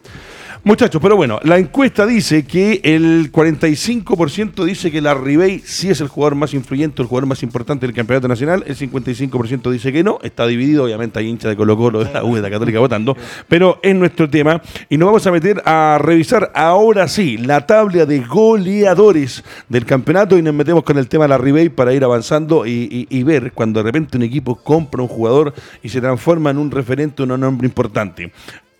[0.63, 6.01] Muchachos, pero bueno, la encuesta dice que el 45% dice que la Ribey sí es
[6.01, 10.03] el jugador más influyente, el jugador más importante del campeonato nacional, el 55% dice que
[10.03, 12.79] no, está dividido, obviamente hay hinchas de Colo Colo, de la U, de la Católica
[12.79, 13.15] votando,
[13.47, 14.61] pero es nuestro tema.
[14.89, 20.37] Y nos vamos a meter a revisar ahora sí la tabla de goleadores del campeonato.
[20.37, 23.81] Y nos metemos con el tema de la Ribey para ir avanzando y, ver cuando
[23.81, 25.53] de repente un equipo compra un jugador
[25.83, 28.31] y se transforma en un referente, un nombre importante.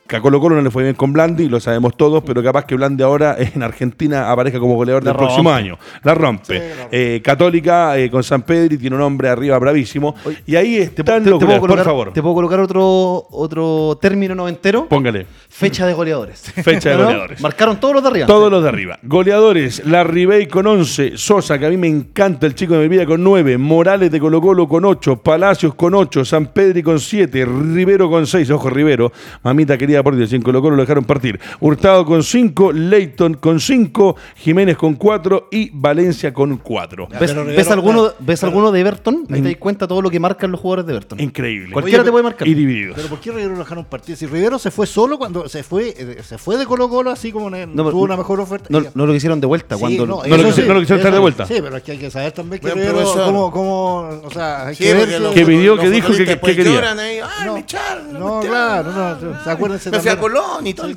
[0.08, 2.64] Que a Colo Colo no le fue bien con Blandi, lo sabemos todos, pero capaz
[2.66, 5.62] que Blandi ahora en Argentina aparezca como goleador La del próximo rompe.
[5.64, 5.78] año.
[6.04, 6.72] La rompe.
[6.92, 10.16] Eh, Católica eh, con San Pedri tiene un hombre arriba bravísimo.
[10.46, 12.14] y ahí este, están Te puedo colocar, por favor.
[12.14, 14.88] ¿Te puedo colocar otro, otro término noventero?
[14.88, 15.26] Póngale.
[15.58, 16.40] Fecha de goleadores.
[16.64, 17.04] Fecha de ¿No?
[17.06, 17.42] goleadores.
[17.42, 18.28] Marcaron todos los de arriba.
[18.28, 19.00] Todos los de arriba.
[19.02, 22.88] Goleadores, la Ribey con 11, Sosa, que a mí me encanta, el chico de mi
[22.90, 27.00] vida con 9, Morales de Colo Colo con 8, Palacios con 8, San Pedri con
[27.00, 27.44] 7,
[27.74, 31.40] Rivero con 6, ojo Rivero, mamita querida por Dios, en Colo Colo lo dejaron partir.
[31.60, 37.08] Hurtado con 5, Leighton con 5, Jiménez con 4 y Valencia con 4.
[37.20, 37.32] ¿Ves,
[37.72, 39.26] alguno, pero- ¿ves alguno de Everton?
[39.32, 41.20] Ahí te das cuenta todo lo que marcan los jugadores de Everton.
[41.20, 41.74] Increíble.
[41.74, 42.48] Cualquiera te puede marcar.
[42.48, 42.96] Y divididos.
[42.96, 44.16] Pero ¿por qué Rivero lo dejaron partir?
[44.16, 47.32] Si Rivero se fue solo cuando se fue eh, se fue de Colo Colo así
[47.32, 48.68] como en- No, tuvo no, una mejor oferta.
[48.70, 49.76] No, lo quisieron de vuelta.
[49.76, 51.46] Sí, cuando no, lo quisi- sí, no lo quisieron traer de vuelta.
[51.46, 53.26] Sí, pero es que hay que saber también que Buen Rivero, profesor.
[53.26, 55.90] como, como, o sea, hay Sí, que ver porque que- los- Que pidió, los que
[55.92, 56.74] dijo que- que después quería.
[56.74, 59.22] lloran ahí, "Ay, No, me echaron, no, me claro, echaron".
[59.24, 60.96] no, no, acuérdense Me fui a también- Colón y todo el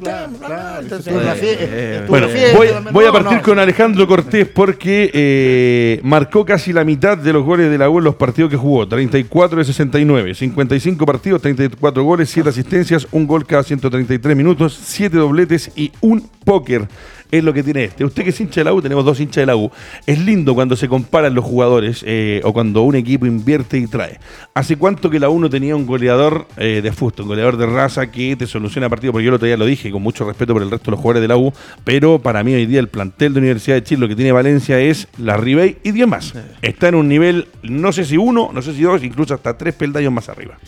[2.08, 2.26] Bueno,
[2.56, 3.08] voy, también.
[3.08, 7.78] a partir con Alejandro Cortés porque eh, marcó casi la mitad de los goles de
[7.78, 8.86] la U en los partidos que jugó.
[8.88, 15.16] 34 de 69, 55 partidos, 34 goles, 7 asistencias, un gol cada 133 minutos, 7
[15.16, 16.88] dobletes y un póker.
[17.30, 18.04] Es lo que tiene este.
[18.04, 19.70] Usted que es hincha de la U, tenemos dos hinchas de la U.
[20.04, 24.18] Es lindo cuando se comparan los jugadores eh, o cuando un equipo invierte y trae.
[24.54, 27.66] ¿Hace cuánto que la U no tenía un goleador eh, de fusto, un goleador de
[27.66, 29.12] raza que te soluciona partidos?
[29.12, 31.00] Porque yo el otro día lo dije con mucho respeto por el resto de los
[31.00, 31.52] jugadores de la U,
[31.84, 34.80] pero para mí hoy día el plantel de Universidad de Chile lo que tiene Valencia
[34.80, 36.34] es la Ribey y 10 más.
[36.62, 39.74] Está en un nivel, no sé si uno, no sé si dos, incluso hasta tres
[39.74, 40.58] peldaños más arriba.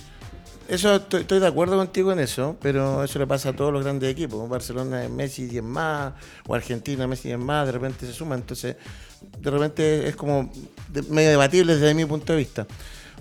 [0.68, 3.82] Eso estoy, estoy de acuerdo contigo en eso, pero eso le pasa a todos los
[3.82, 4.48] grandes equipos.
[4.48, 6.12] Barcelona es Messi 10 más,
[6.46, 8.34] o Argentina Messi 10 más, de repente se suma.
[8.34, 8.76] Entonces,
[9.38, 10.50] de repente es como
[11.08, 12.66] medio debatible desde mi punto de vista.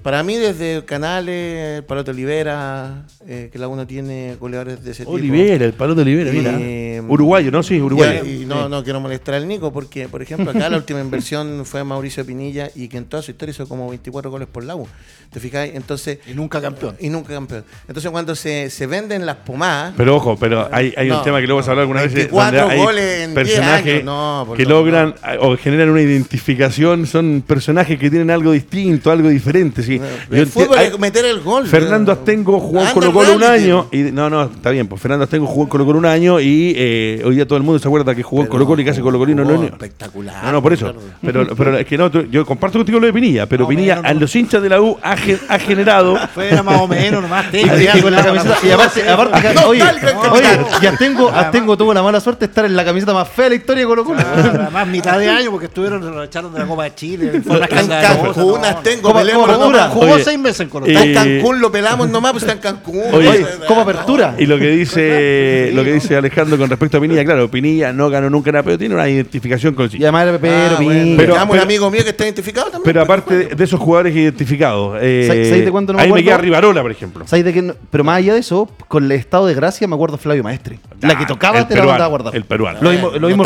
[0.02, 5.12] Para mí, desde Canales, Palote Olivera, eh, que la uno tiene goleadores de ese tipo.
[5.12, 6.58] Olivera, el palo de Olivera, mira.
[6.60, 7.62] Eh, Uruguayo, ¿no?
[7.62, 8.26] Sí, uruguayo.
[8.26, 11.62] Y, y no, no quiero molestar al Nico, porque, por ejemplo, acá la última inversión
[11.66, 14.76] fue Mauricio Pinilla y que en toda su historia hizo como 24 goles por la
[14.76, 14.88] U.
[15.32, 15.76] ¿Te fijáis?
[15.76, 16.20] Entonces.
[16.28, 16.96] Y nunca campeón.
[17.00, 17.64] Y nunca campeón.
[17.88, 19.94] Entonces, cuando se, se venden las pomadas.
[19.96, 22.14] Pero ojo, pero hay, hay un No, tema que luego vamos a hablar alguna vez
[22.14, 27.06] 24 donde hay goles en 10 personajes años, no, que logran o generan una identificación,
[27.06, 29.84] son personajes que tienen algo distinto, algo diferente.
[30.00, 30.06] Sí.
[30.32, 31.68] Yo el fútbol enti- es meter el gol.
[31.68, 35.24] Fernando Astengo jugó en Colo Colo un año y no, no, está bien, pues Fernando
[35.26, 37.88] Astengo jugó en Colo Colo un año y eh, hoy día todo el mundo se
[37.88, 40.62] acuerda que jugó en Colo Colo y casi Colo Colino jugó no espectacular, No, no,
[40.62, 40.94] por eso.
[41.22, 44.10] Pero, pero es que no, yo comparto contigo lo de Pinilla, pero No, Pinilla bueno,
[44.10, 47.46] a los hinchas de la U ha, ge- ha generado Fue más o menos, nomás.
[47.54, 47.58] Y,
[47.98, 50.82] y con la camiseta, y aparte, aparte que- oye, oye, capitán.
[50.82, 53.50] ya tengo, Astengo tuvo la mala suerte de estar en la camiseta más fea de
[53.52, 54.20] la historia de Colo Colo.
[54.22, 57.32] Además, mitad de año, porque estuvieron, lo echaron de la Copa de Chile.
[57.34, 61.60] En escandalosa, Cancún, Astengo, ¿Cómo- Jugó Oye, seis meses en Colo eh, Está en Cancún,
[61.62, 63.02] lo pelamos nomás, pues está en Cancún.
[63.14, 64.36] Oye, Oye, como apertura.
[64.38, 68.10] Y lo que dice lo que dice Alejandro con respecto a Pinilla, claro, Pinilla no
[68.10, 70.08] ganó nunca nada, pero tiene una identificación con el Y sitio.
[70.08, 71.18] además era Pepero, Ah, bueno, Pinilla.
[71.18, 72.84] Pero- tenemos un amigo mío que está identificado también.
[72.84, 76.04] Pero pues, aparte de, de esos jugadores identificados, eh, ¿Sabes- sabes de cuándo no me
[76.04, 76.28] ahí me acuerdo?
[76.30, 77.28] queda Rivarola, por ejemplo.
[77.28, 77.74] ¿Sabes de qué no?
[77.90, 80.80] Pero más allá de eso, con el estado de gracia me acuerdo Flavio Maestre.
[81.02, 82.36] La que Ah, tocaba el te la peruano, mandaba a guardar.
[82.36, 82.80] el peruano.
[82.82, 83.44] Lo mismo, lo mismo.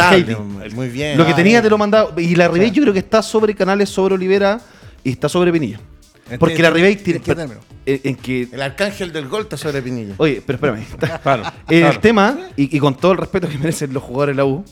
[0.76, 1.18] Muy bien.
[1.18, 2.10] Lo que Ah, tenía te lo mandaba.
[2.20, 4.60] Y la Ribey yo creo que está sobre Canales, sobre Olivera
[5.04, 5.80] y está sobre Pinilla.
[6.30, 7.20] ¿En Porque la Ribey en tiene.
[7.22, 7.60] qué término?
[7.86, 8.48] En, en que.
[8.52, 10.16] El arcángel del gol está sobre Pinilla.
[10.18, 10.84] Oye, pero espérame.
[11.24, 12.00] Claro, El claro.
[12.00, 14.64] tema, y, y con todo el respeto que merecen los jugadores de la U,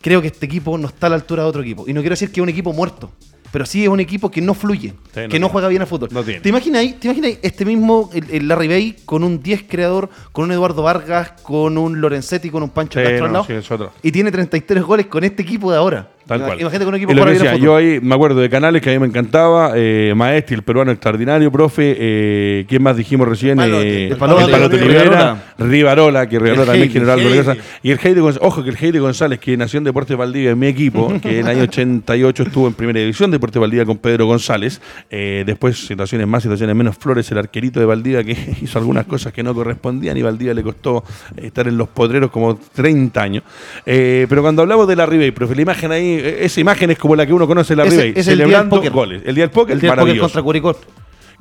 [0.00, 1.84] creo que este equipo no está a la altura de otro equipo.
[1.86, 3.12] Y no quiero decir que es un equipo muerto,
[3.52, 6.08] pero sí es un equipo que no fluye, no que no juega bien al fútbol.
[6.12, 6.40] No tiene.
[6.40, 9.64] ¿Te imaginas ahí, te imaginas ahí este mismo el, el Larry Bay con un 10
[9.68, 13.32] creador, con un Eduardo Vargas, con un Lorenzetti, con un Pancho Sí, Castro no, al
[13.34, 13.44] lado?
[13.46, 13.92] sí, es otro.
[14.02, 16.10] Y tiene 33 goles con este equipo de ahora.
[16.26, 16.60] Tal cual.
[16.60, 18.98] Imagínate con un equipo al decía, yo ahí me acuerdo de Canales que a mí
[18.98, 23.56] me encantaba, eh, Maestri, el peruano extraordinario, profe, eh, ¿quién más dijimos recién?
[23.56, 24.06] Palote.
[24.06, 25.04] Eh, El Palote, el Palote Rivarola.
[25.04, 27.44] Rivera, Rivarola, que Rivarola El también Heide, generó algo de Heide.
[27.44, 27.64] cosas.
[27.82, 30.58] Y el Heide González, ojo que el Heide González, que nació en Deportes Valdivia, en
[30.58, 33.98] mi equipo, que en el año 88 estuvo en primera división de Deportes Valdivia con
[33.98, 38.78] Pedro González, eh, después situaciones más, situaciones menos, Flores, el arquerito de Valdivia, que hizo
[38.80, 41.04] algunas cosas que no correspondían y Valdivia le costó
[41.36, 43.44] estar en los potreros como 30 años.
[43.84, 47.16] Eh, pero cuando hablamos de la Ribey, profe, la imagen ahí, esa imagen es como
[47.16, 48.92] la que uno conoce de la Ribey, el celebrando póker.
[48.92, 49.22] goles.
[49.24, 50.76] El día del póker, el día del póker contra Curicó.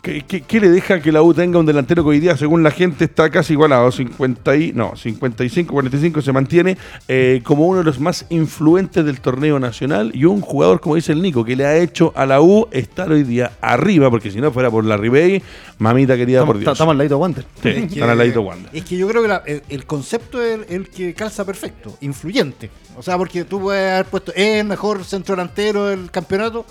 [0.06, 2.62] ¿Qué, qué, qué le deja que la U tenga un delantero que hoy día, según
[2.62, 3.92] la gente, está casi igualado?
[3.92, 6.78] 50 y, no, 55, 45 se mantiene
[7.08, 11.12] eh, como uno de los más influentes del torneo nacional y un jugador, como dice
[11.12, 14.40] el Nico, que le ha hecho a la U estar hoy día arriba, porque si
[14.40, 15.42] no fuera por la Ribey,
[15.80, 16.72] mamita querida por Dios.
[16.72, 17.46] Estamos al ladito de Wander.
[17.64, 18.70] Sí, Es que- están al ladito Wanda.
[18.74, 21.98] Es que yo creo que la- el, el concepto es el, el que calza perfecto,
[22.02, 22.70] influyente.
[22.96, 26.64] O sea, porque tú puedes haber puesto, ¿es el mejor centro delantero del campeonato?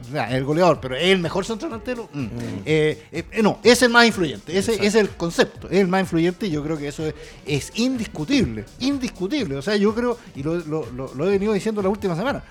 [0.00, 2.08] O sea, el goleador, pero ¿es el mejor centro delantero?
[2.12, 2.26] Mm.
[2.66, 4.56] Eh, eh, no, es el más influyente.
[4.56, 7.14] Ese, es el concepto, es el más influyente y yo creo que eso es,
[7.46, 8.64] es indiscutible.
[8.80, 9.56] Indiscutible.
[9.56, 12.42] O sea, yo creo, y lo, lo- lo- lo he venido diciendo la última semana,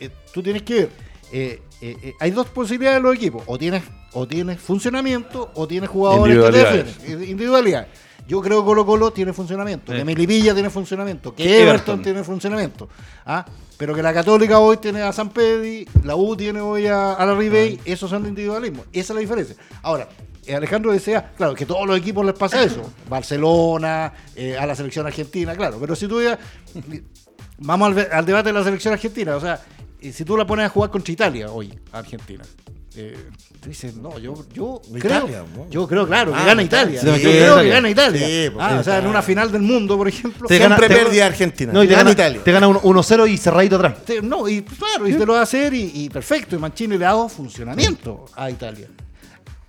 [0.00, 0.90] eh, tú tienes que ver.
[1.32, 3.42] eh, eh, eh, hay dos posibilidades en los equipos.
[3.46, 3.82] O tienes,
[4.12, 6.86] o tienes funcionamiento o tienes jugadores que Individualidades.
[6.98, 7.22] defienden.
[7.22, 7.86] Eh, Individualidad.
[8.26, 9.98] Yo creo que Colo Colo tiene funcionamiento, Sí.
[9.98, 12.02] que Melipilla tiene funcionamiento, que Everton, Everton.
[12.02, 12.88] tiene funcionamiento.
[13.26, 13.44] ¿ah?
[13.76, 17.26] Pero que la Católica hoy tiene a San Pedri, la U tiene hoy a, a
[17.26, 18.84] la Ribey, esos son de individualismo.
[18.92, 19.56] Esa es la diferencia.
[19.82, 20.08] Ahora,
[20.46, 22.82] eh, Alejandro desea, claro, que todos los equipos les pasa eso.
[23.08, 25.76] Barcelona, eh, a la selección argentina, claro.
[25.80, 26.38] Pero si tú ya.
[27.58, 29.36] Vamos al, al debate de la selección argentina.
[29.36, 29.60] O sea,
[30.00, 32.44] eh, si tú la pones a jugar contra Italia hoy, Argentina.
[32.96, 33.16] Eh,
[33.60, 35.68] tú dices, no, yo, yo creo, Italia, ¿no?
[35.70, 37.00] yo creo, claro, que Ah, gana Italia.
[37.00, 37.16] Italia.
[37.18, 38.26] Sí, yo creo que gana Italia.
[38.26, 40.46] Sí, porque Ah, o sea, en una final del mundo, por ejemplo.
[40.48, 41.72] Te Siempre gana- te- perdía Argentina.
[41.72, 42.40] No, y te Gana gana, Italia.
[42.44, 44.04] te gana un 1-0 y cerradito atrás.
[44.04, 46.56] Te- no, y pues, claro, y te lo va a hacer y, y perfecto.
[46.56, 48.86] Y Mancini le ha dado funcionamiento a Italia.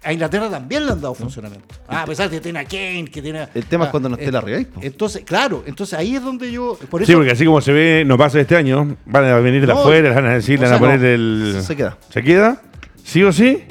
[0.03, 1.65] A Inglaterra también le han dado funcionamiento.
[1.87, 4.07] Ah, a pesar de que tiene a Kane, que tiene a- El tema es cuando
[4.07, 4.79] no esté la Ribey, po.
[4.83, 6.77] Entonces, claro, entonces ahí es donde yo.
[6.91, 9.61] Por eso, Sí, porque así como se ve, no pasa este año, van a venir
[9.61, 11.59] de No, afuera, van a decir, van a poner no, el...
[11.65, 11.97] se queda.
[12.11, 12.61] ¿Se queda?
[13.05, 13.63] ¿Sí o sí?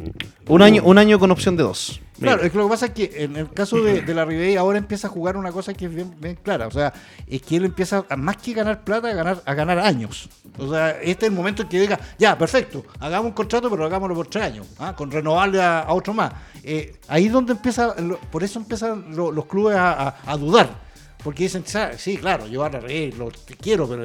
[0.47, 2.01] Un año, un año con opción de dos.
[2.20, 4.55] Claro, es que lo que pasa es que en el caso de, de la Ribey
[4.57, 6.68] ahora empieza a jugar una cosa que es bien, bien clara.
[6.68, 6.93] O sea,
[7.26, 10.28] es que él empieza a más que ganar plata, a ganar, a ganar años.
[10.57, 13.85] O sea, este es el momento en que diga, ya, perfecto, hagamos un contrato, pero
[13.85, 14.95] hagámoslo por tres años, ¿ah?
[14.95, 16.32] con renovarle a, a otro más.
[16.62, 20.37] Eh, ahí es donde empieza, lo- por eso empiezan lo- los clubes a, a- a
[20.37, 20.84] dudar.
[21.24, 24.04] Porque dicen, "Sa- sí, claro, yo a la Ribey lo te quiero, pero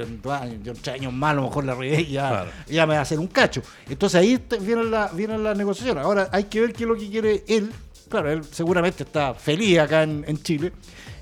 [0.63, 2.51] yo tres años más a lo mejor la Ribey ya, Claro.
[2.67, 3.61] ya me va a hacer un cacho.
[3.89, 6.03] Entonces ahí vienen las vienen las negociaciones.
[6.03, 7.71] Ahora hay que ver qué es lo que quiere él.
[8.09, 10.71] Claro, él seguramente está feliz acá en, en Chile,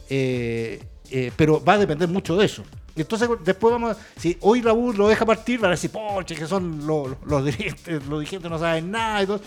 [0.10, 0.82] eh,
[1.12, 2.64] eh, pero va a depender mucho de eso.
[2.96, 5.92] Y Entonces después vamos a, si hoy la U lo deja partir, van a decir,
[5.92, 9.42] poche, que son los, los dirigentes, los dirigentes no saben nada y todo.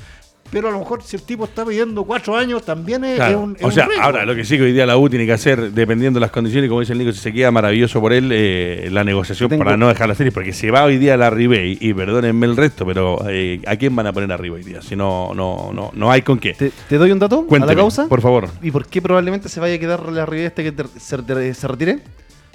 [0.50, 3.30] Pero a lo mejor si el tipo está pidiendo cuatro años, también es, Claro.
[3.30, 5.24] es un, es o sea, ahora lo que sí que hoy día la U tiene
[5.24, 8.12] que hacer, dependiendo de las condiciones, como dice el Nico, si se queda maravilloso por
[8.12, 11.14] él, eh, la negociación Tengo- para no dejar la serie, porque se va hoy día
[11.14, 14.56] a la Ribey, y perdónenme el resto, pero eh, ¿a quién van a poner arriba
[14.56, 14.82] hoy día?
[14.82, 16.54] Si no, no, no, no hay con qué.
[16.54, 18.08] ¿Te, te doy un dato Cuénteme, a la causa?
[18.08, 18.48] por favor.
[18.60, 22.00] ¿Y por qué probablemente se vaya a quedar la Ribey este que se retire?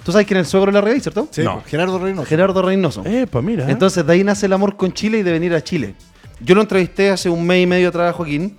[0.04, 1.26] ¿Tú sabes quién es el suegro de la Ribey, cierto?
[1.30, 1.54] Sí, No.
[1.60, 2.28] pues, Gerardo Reynoso.
[2.28, 3.02] Gerardo Reynoso.
[3.06, 3.68] Eh, pues mira.
[3.68, 5.94] Entonces de ahí nace el amor con Chile y de venir a Chile.
[6.40, 8.56] Yo lo entrevisté hace un mes y medio atrás a Joaquín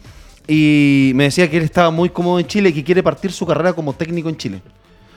[0.48, 3.46] y me decía que él estaba muy cómodo en Chile y que quiere partir su
[3.46, 4.62] carrera como técnico en Chile.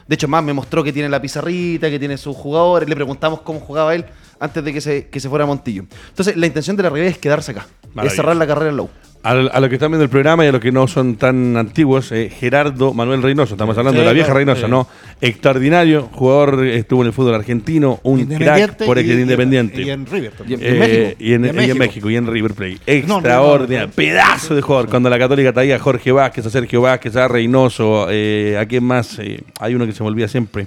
[0.06, 2.88] De hecho, más me mostró que tiene la pizarrita, que tiene sus jugadores.
[2.88, 4.04] Le preguntamos cómo jugaba él
[4.40, 5.84] antes de que se, que se fuera a Montillo.
[6.08, 7.66] Entonces, la intención de la Ribey es quedarse acá.
[8.02, 8.90] Es cerrar la carrera en la U.
[9.22, 11.54] A, a los que están viendo el programa y a los que no son tan
[11.58, 14.70] antiguos, eh, Gerardo Manuel Reynoso, estamos hablando Sí, de la vieja Reynoso, sí.
[14.70, 14.88] ¿no?
[15.20, 19.82] Extraordinario, jugador, estuvo en el fútbol argentino, un crack por y- Independiente.
[19.82, 20.60] Y en River también.
[20.60, 21.16] Y en Eh, México.
[21.18, 22.10] Y en, Y en y en México.
[22.10, 23.80] Y en River no, Extraordinario.
[23.80, 23.92] no, no.
[23.92, 24.88] Pedazo de jugador.
[24.88, 28.84] Cuando la Católica traía a Jorge Vázquez, a Sergio Vázquez, a Reynoso, eh, ¿a quién
[28.84, 29.18] más?
[29.18, 30.66] Eh, hay uno que se me olvida siempre.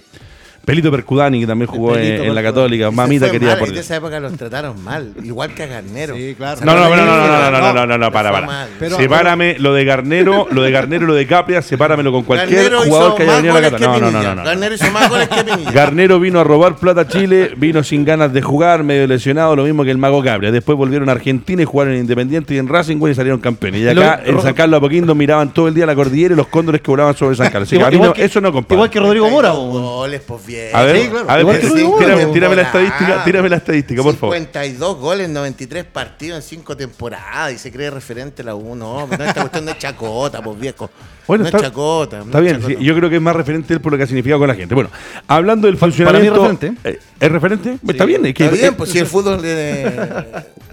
[0.66, 2.42] Pelito Percudani, que también jugó en, la.
[2.42, 2.90] Católica.
[2.90, 6.16] Mamita quería por En esa época los trataron mal, igual que a Garnero.
[6.16, 6.62] Sí, claro.
[6.64, 8.68] No, no, no, no, no, no, no, no, No, no, no, no, no, para, para.
[8.80, 12.64] Pero- sepárame lo de Garnero, lo de Garnero y lo de Capria, sepáramelo con cualquier
[12.64, 13.88] Garnero jugador que haya venido a la Católica.
[14.00, 14.44] No, no, no, no, no.
[14.44, 15.72] Garnero hizo más goles que Pinilla.
[15.72, 19.64] Garnero vino a robar plata a Chile, vino sin ganas de jugar, medio lesionado, lo
[19.64, 20.52] mismo que el Mago Capria.
[20.52, 23.82] Después volvieron a Argentina y jugaron en Independiente y en Racing y salieron campeones.
[23.82, 26.82] Y acá en San Carlos Apoquindo miraban todo el día la cordillera y los cóndores
[26.82, 27.72] que volaban sobre San Carlos.
[27.74, 28.76] A eso no compadre.
[28.76, 29.52] Igual que Rodrigo Mora.
[29.52, 30.76] Goles, pues bien.
[30.76, 31.30] A ver, Sí, claro.
[31.30, 34.36] a ver, tírame, la estadística, tírame la estadística, por favor.
[34.36, 38.74] 52 goles en 93 partidos en 5 temporadas y se cree referente la 1.
[38.76, 40.90] No, esta cuestión no es chacota, pues viejo.
[41.26, 42.18] Bueno, no está- es chacota.
[42.18, 42.80] no Está es bien, chacota.
[42.80, 44.56] sí, yo creo que es más referente él por lo que ha significado con la
[44.56, 44.76] gente.
[44.76, 44.90] Bueno,
[45.28, 46.48] hablando del para mí es funcionamiento.
[46.50, 46.74] referente.
[46.90, 47.78] eh, ¿Es referente?
[47.88, 49.40] Está bien, es que- Está bien, eh, pues si el fútbol.
[49.44, 50.26] eh,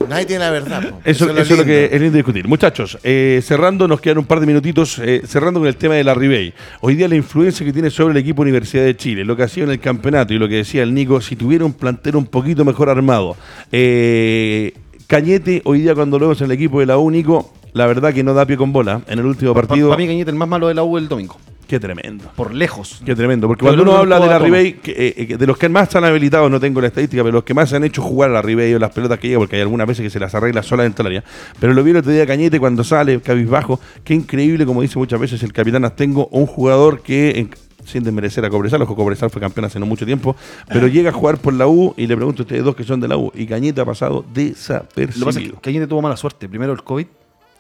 [0.08, 0.80] nadie tiene la verdad.
[0.90, 0.94] pues.
[1.16, 2.48] Eso, eso es lo que es lindo discutir.
[2.48, 6.02] Muchachos, eh, cerrando, nos quedan un par de minutitos, eh, cerrando con el tema de
[6.02, 6.52] la Ribey.
[6.80, 9.48] Hoy día la influencia que tiene sobre el equipo Universidad de Chile, lo que ha
[9.48, 12.26] sido en el campeonato y lo que decía el Nico, si tuviera un plantel un
[12.26, 13.36] poquito mejor armado.
[13.72, 14.72] Eh,
[15.06, 18.22] Cañete, hoy día cuando lo vemos en el equipo de la Único, la verdad que
[18.22, 19.96] no da pie con bola en el último Para partido.
[19.96, 21.36] mí, Cañete, el más malo de la U el domingo.
[21.66, 22.24] Qué tremendo.
[22.34, 23.00] Por lejos.
[23.06, 24.38] Qué tremendo, porque Pero cuando uno no habla de la.
[24.40, 27.32] Ribey, que, eh, eh, de los que más han habilitado, no tengo la estadística, pero
[27.34, 29.54] los que más han hecho jugar a la Ribey o las pelotas que llega, porque
[29.54, 31.24] hay algunas veces que se las arregla sola dentro del área.
[31.60, 35.20] Pero lo vi el otro día Cañete cuando sale, cabizbajo, qué increíble, como dice muchas
[35.20, 37.50] veces el capitán Astengo, un jugador que, en-
[37.84, 40.36] sin desmerecer a Cobresal, ojo, Cobresal fue campeón hace no mucho tiempo,
[40.68, 43.00] pero llega a jugar por la U y le pregunto a ustedes dos que son
[43.00, 45.54] de la U, y Cañete ha pasado Lo que pasa es desapercibido.
[45.56, 46.48] que Cañete tuvo mala suerte.
[46.48, 47.06] Primero el COVID,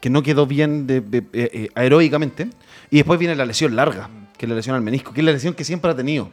[0.00, 2.48] que no quedó bien de, de- eh, eh, aeróbicamente.
[2.90, 4.08] Y después viene la lesión larga,
[4.38, 6.30] que es la lesión al menisco, que es la lesión que siempre ha tenido.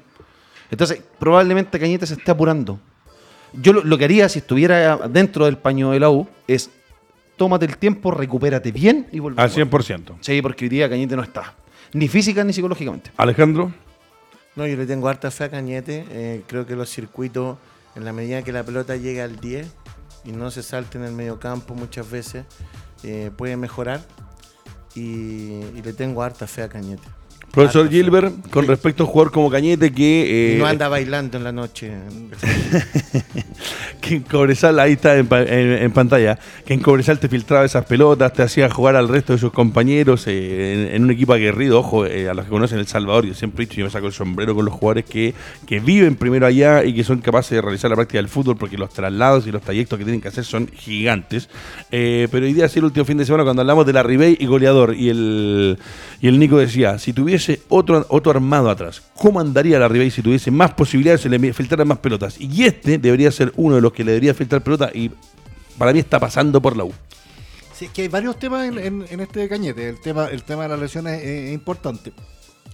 [0.71, 2.79] Entonces, probablemente Cañete se esté apurando.
[3.53, 6.69] Yo lo, lo que haría si estuviera dentro del paño de la U es
[7.37, 9.49] tómate el tiempo, recupérate bien y a Al jugar.
[9.51, 10.15] 100%.
[10.21, 11.53] Sí, porque hoy día Cañete no está.
[11.93, 13.11] Ni física ni psicológicamente.
[13.17, 13.71] Alejandro,
[14.55, 16.05] No, yo le tengo harta fe a Cañete.
[16.09, 17.57] eh, creo que los circuitos,
[17.95, 19.67] en la medida que la pelota llega al 10
[20.25, 22.45] y no se salte en el medio campo muchas veces,
[23.03, 24.01] eh, puede mejorar.
[24.95, 27.07] Y, y le tengo harta fe a Cañete.
[27.63, 27.89] Profesor.
[27.89, 30.55] Gilbert, con respecto a un jugador como Cañete que...
[30.55, 31.91] Eh, no anda bailando en la noche.
[34.01, 37.65] que en Cobresal, ahí está en, pa- en- en pantalla, que en Cobresal te filtraba
[37.65, 41.33] esas pelotas, te hacía jugar al resto de sus compañeros eh, en, en un equipo
[41.33, 43.91] aguerrido, ojo, eh, a los que conocen El Salvador, yo siempre he dicho, yo me
[43.91, 45.33] saco el sombrero con los jugadores que,
[45.65, 48.77] que viven primero allá y que son capaces de realizar la práctica del fútbol, porque
[48.77, 51.49] los traslados y los trayectos que tienen que hacer son gigantes.
[51.91, 54.37] Eh, pero hoy día, sí, el último fin de semana, cuando hablamos de la Ribey
[54.39, 55.77] y goleador, y el,
[56.21, 60.21] y el Nico decía, si tuviese otro, otro armado atrás, ¿cómo andaría la Ribey si
[60.21, 62.39] tuviese más posibilidades, se le filtraran más pelotas?
[62.39, 65.11] Y este debería ser uno de los que le debería filtrar pelota y
[65.77, 66.93] para mí está pasando por la U.
[67.73, 69.89] Sí, es que hay varios temas en, este cañete.
[69.89, 72.11] El tema, el tema de las lesiones es, importante.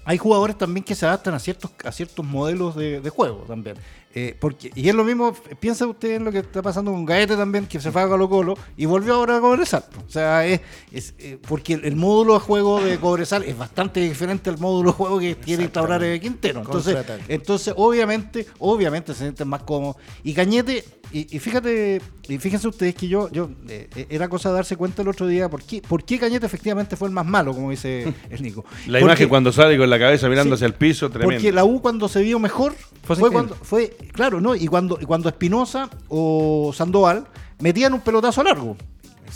[0.06, 3.76] Hay jugadores también que se adaptan a ciertos, a ciertos modelos de, de juego también.
[4.16, 7.36] Eh, porque, y es lo mismo, piensa usted en lo que está pasando con Gaete
[7.36, 9.84] también, que se fue a Colo Colo y volvió ahora a Cobresal.
[10.07, 10.61] O sea, es,
[10.91, 14.91] es, eh, porque el, el módulo de juego de Cobresal es bastante diferente al módulo
[14.91, 16.59] de juego que quiere instaurar Quintero.
[16.61, 16.95] Entonces,
[17.28, 19.95] entonces, obviamente, obviamente se sienten más cómodos.
[20.24, 24.55] Y Cañete, y, y fíjate, y fíjense ustedes que yo, yo eh, era cosa de
[24.55, 27.53] darse cuenta el otro día por qué, por qué Cañete efectivamente fue el más malo,
[27.53, 28.64] como dice el Nico.
[28.88, 31.36] La Porque- imagen cuando sale con la cabeza mirando Sí, hacia el piso, tremendo.
[31.36, 34.56] Porque la U cuando se vio mejor Fue fue, cuando fue claro, ¿no?
[34.56, 37.26] Y cuando y cuando Espinosa o Sandoval
[37.60, 38.76] metían un pelotazo largo.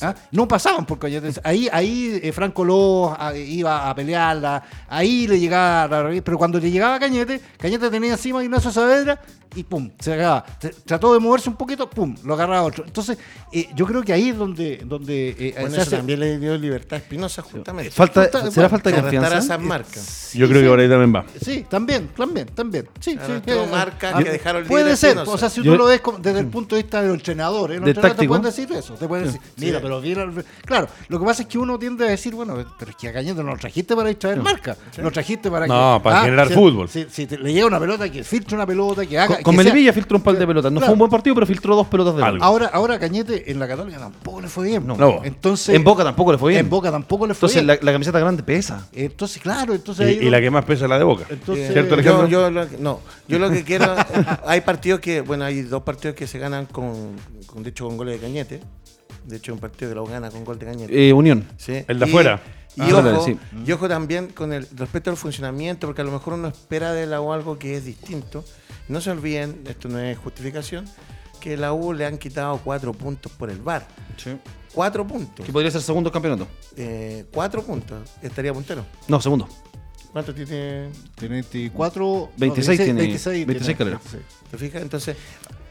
[0.01, 0.13] ¿ah?
[0.32, 1.32] No pasaban por Cañete.
[1.43, 6.59] Ahí, ahí eh, Franco López ah, iba a pelearla, ahí le llegaba, la- pero cuando
[6.59, 9.20] le llegaba Cañete, Cañete tenía encima a Ignacio Saavedra
[9.58, 10.45] y pum, se acababa.
[10.62, 12.86] Tr- Trató de moverse un poquito, pum, lo agarraba otro.
[12.86, 13.18] Entonces,
[13.51, 16.38] eh, yo creo que ahí es donde, donde eh, Bueno, se eso hace- también le
[16.38, 17.91] dio libertad a Espinosa justamente.
[17.91, 19.38] Falta, ¿Será bueno, falta de confianza?
[19.39, 20.01] esas marcas.
[20.03, 20.64] Sí, Yo creo sí.
[20.66, 21.26] que por ahí también va.
[21.43, 22.88] Sí, también, también, también.
[22.99, 23.41] Sí, sí.
[23.45, 25.86] todo eh, marca ah, que dejaron libre Puede ser, o sea, si Yo- tú lo
[25.86, 28.43] ves como- desde el punto de vista de los entrenadores, los Del entrenadores te pueden
[28.43, 31.58] decir eso, te pueden decir, mira, pero mira, el- claro, lo que pasa es que
[31.58, 34.41] uno tiende a decir, bueno, pero es que a Cañete no lo trajiste para distraer
[34.41, 36.89] marca, lo trajiste para No, que, para generar si- fútbol.
[36.89, 39.39] Si, si te- le llega una pelota, que filtre una pelota, que haga...
[39.48, 40.72] Con, Melipilla filtró un par de pelotas.
[40.72, 40.88] No Claro.
[40.89, 42.38] fue un buen partido, pero filtró dos pelotas de Algo.
[42.38, 42.43] gol.
[42.43, 44.86] Ahora, ahora Cañete en la Católica tampoco le fue bien.
[44.86, 44.98] No.
[45.24, 46.62] Entonces, En Boca tampoco le fue bien.
[46.66, 47.80] En Boca tampoco le fue Entonces bien.
[47.80, 48.88] la, la camiseta grande pesa.
[48.93, 51.26] Entonces, claro, entonces Y, ahí y la que más pesa es la de Boca.
[51.30, 52.28] Entonces- ¿Cierto, yo, Alejandro?
[52.28, 53.95] yo lo que- no, yo lo que quiero,
[54.45, 57.14] hay partidos que, bueno, hay dos partidos que se ganan con,
[57.45, 58.60] con de hecho, con goles de Cañete.
[59.26, 61.10] De hecho, un partido que lo gana con gol de Cañete.
[61.10, 61.45] Eh, Unión.
[61.58, 61.84] Sí.
[61.88, 62.41] El de Y- afuera.
[62.78, 63.36] Y, Ah, ojo, sí.
[63.66, 67.08] y ojo también con el respecto al funcionamiento, porque a lo mejor uno espera de
[67.08, 68.45] la U algo que es distinto.
[68.88, 70.86] No se olviden, esto no es justificación,
[71.40, 73.88] que la U le han quitado cuatro puntos por el VAR.
[74.74, 75.46] Cuatro puntos.
[75.46, 76.48] Que podría ser segundo campeonato.
[76.76, 78.10] Eh, cuatro puntos.
[78.22, 78.86] Estaría puntero.
[79.08, 79.48] No, segundo.
[80.12, 80.90] ¿Cuánto tiene?
[81.16, 82.32] Tiene 24...
[82.38, 83.98] 26 tiene- 26, 26 Calera.
[83.98, 84.24] 26.
[84.52, 84.82] ¿Te fijas?
[84.82, 85.18] Entonces,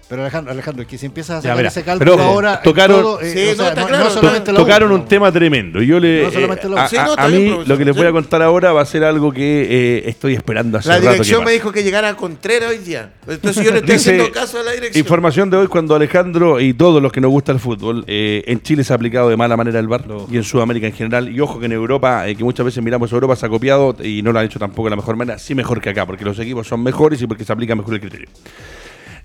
[0.08, 2.62] Pero Alejandro, Alejandro, es que si empiezas a Ya, sacar mira, ese cálculo pero ahora.
[2.62, 4.04] tocaron- todo, eh, Sí, o sea, no, no, claro.
[4.04, 5.04] no solamente tocaron un no.
[5.06, 5.82] tema tremendo.
[5.82, 6.22] Y yo le.
[6.22, 8.06] No solamente eh, a, Sí, no, a- está a bien, mí lo que les voy
[8.06, 11.12] a contar ahora va a ser algo que eh, estoy esperando hace La rato que
[11.14, 13.14] dirección me dijo que llegara a Contreras hoy día.
[13.26, 15.00] Entonces yo le estoy Dice, haciendo caso a la dirección.
[15.00, 18.62] Información de hoy cuando Alejandro y todos los que nos gusta el fútbol, eh, en
[18.62, 21.28] Chile se ha aplicado de mala manera el VAR y en Sudamérica en general.
[21.34, 24.22] Y ojo que en Europa, eh, que muchas veces miramos Europa, se ha copiado y
[24.22, 26.38] no lo han hecho tampoco de la mejor manera, sí mejor que acá, porque los
[26.38, 28.28] equipos son mejores y porque se aplica mejor el criterio.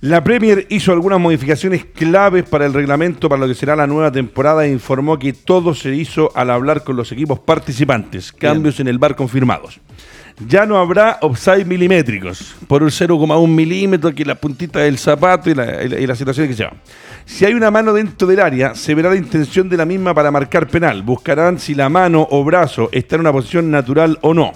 [0.01, 4.11] La Premier hizo algunas modificaciones claves para el reglamento para lo que será la nueva
[4.11, 8.31] temporada e informó que todo se hizo al hablar con los equipos participantes.
[8.31, 9.79] Cambios en el VAR confirmados.
[10.47, 15.53] Ya no habrá offside milimétricos por un 0,1 milímetro que la puntita del zapato y
[15.53, 16.73] la, y la- y la situación que se va.
[17.25, 20.31] Si hay una mano dentro del área, se verá la intención de la misma para
[20.31, 21.03] marcar penal.
[21.03, 24.51] Buscarán si la mano o brazo está en una posición natural o no.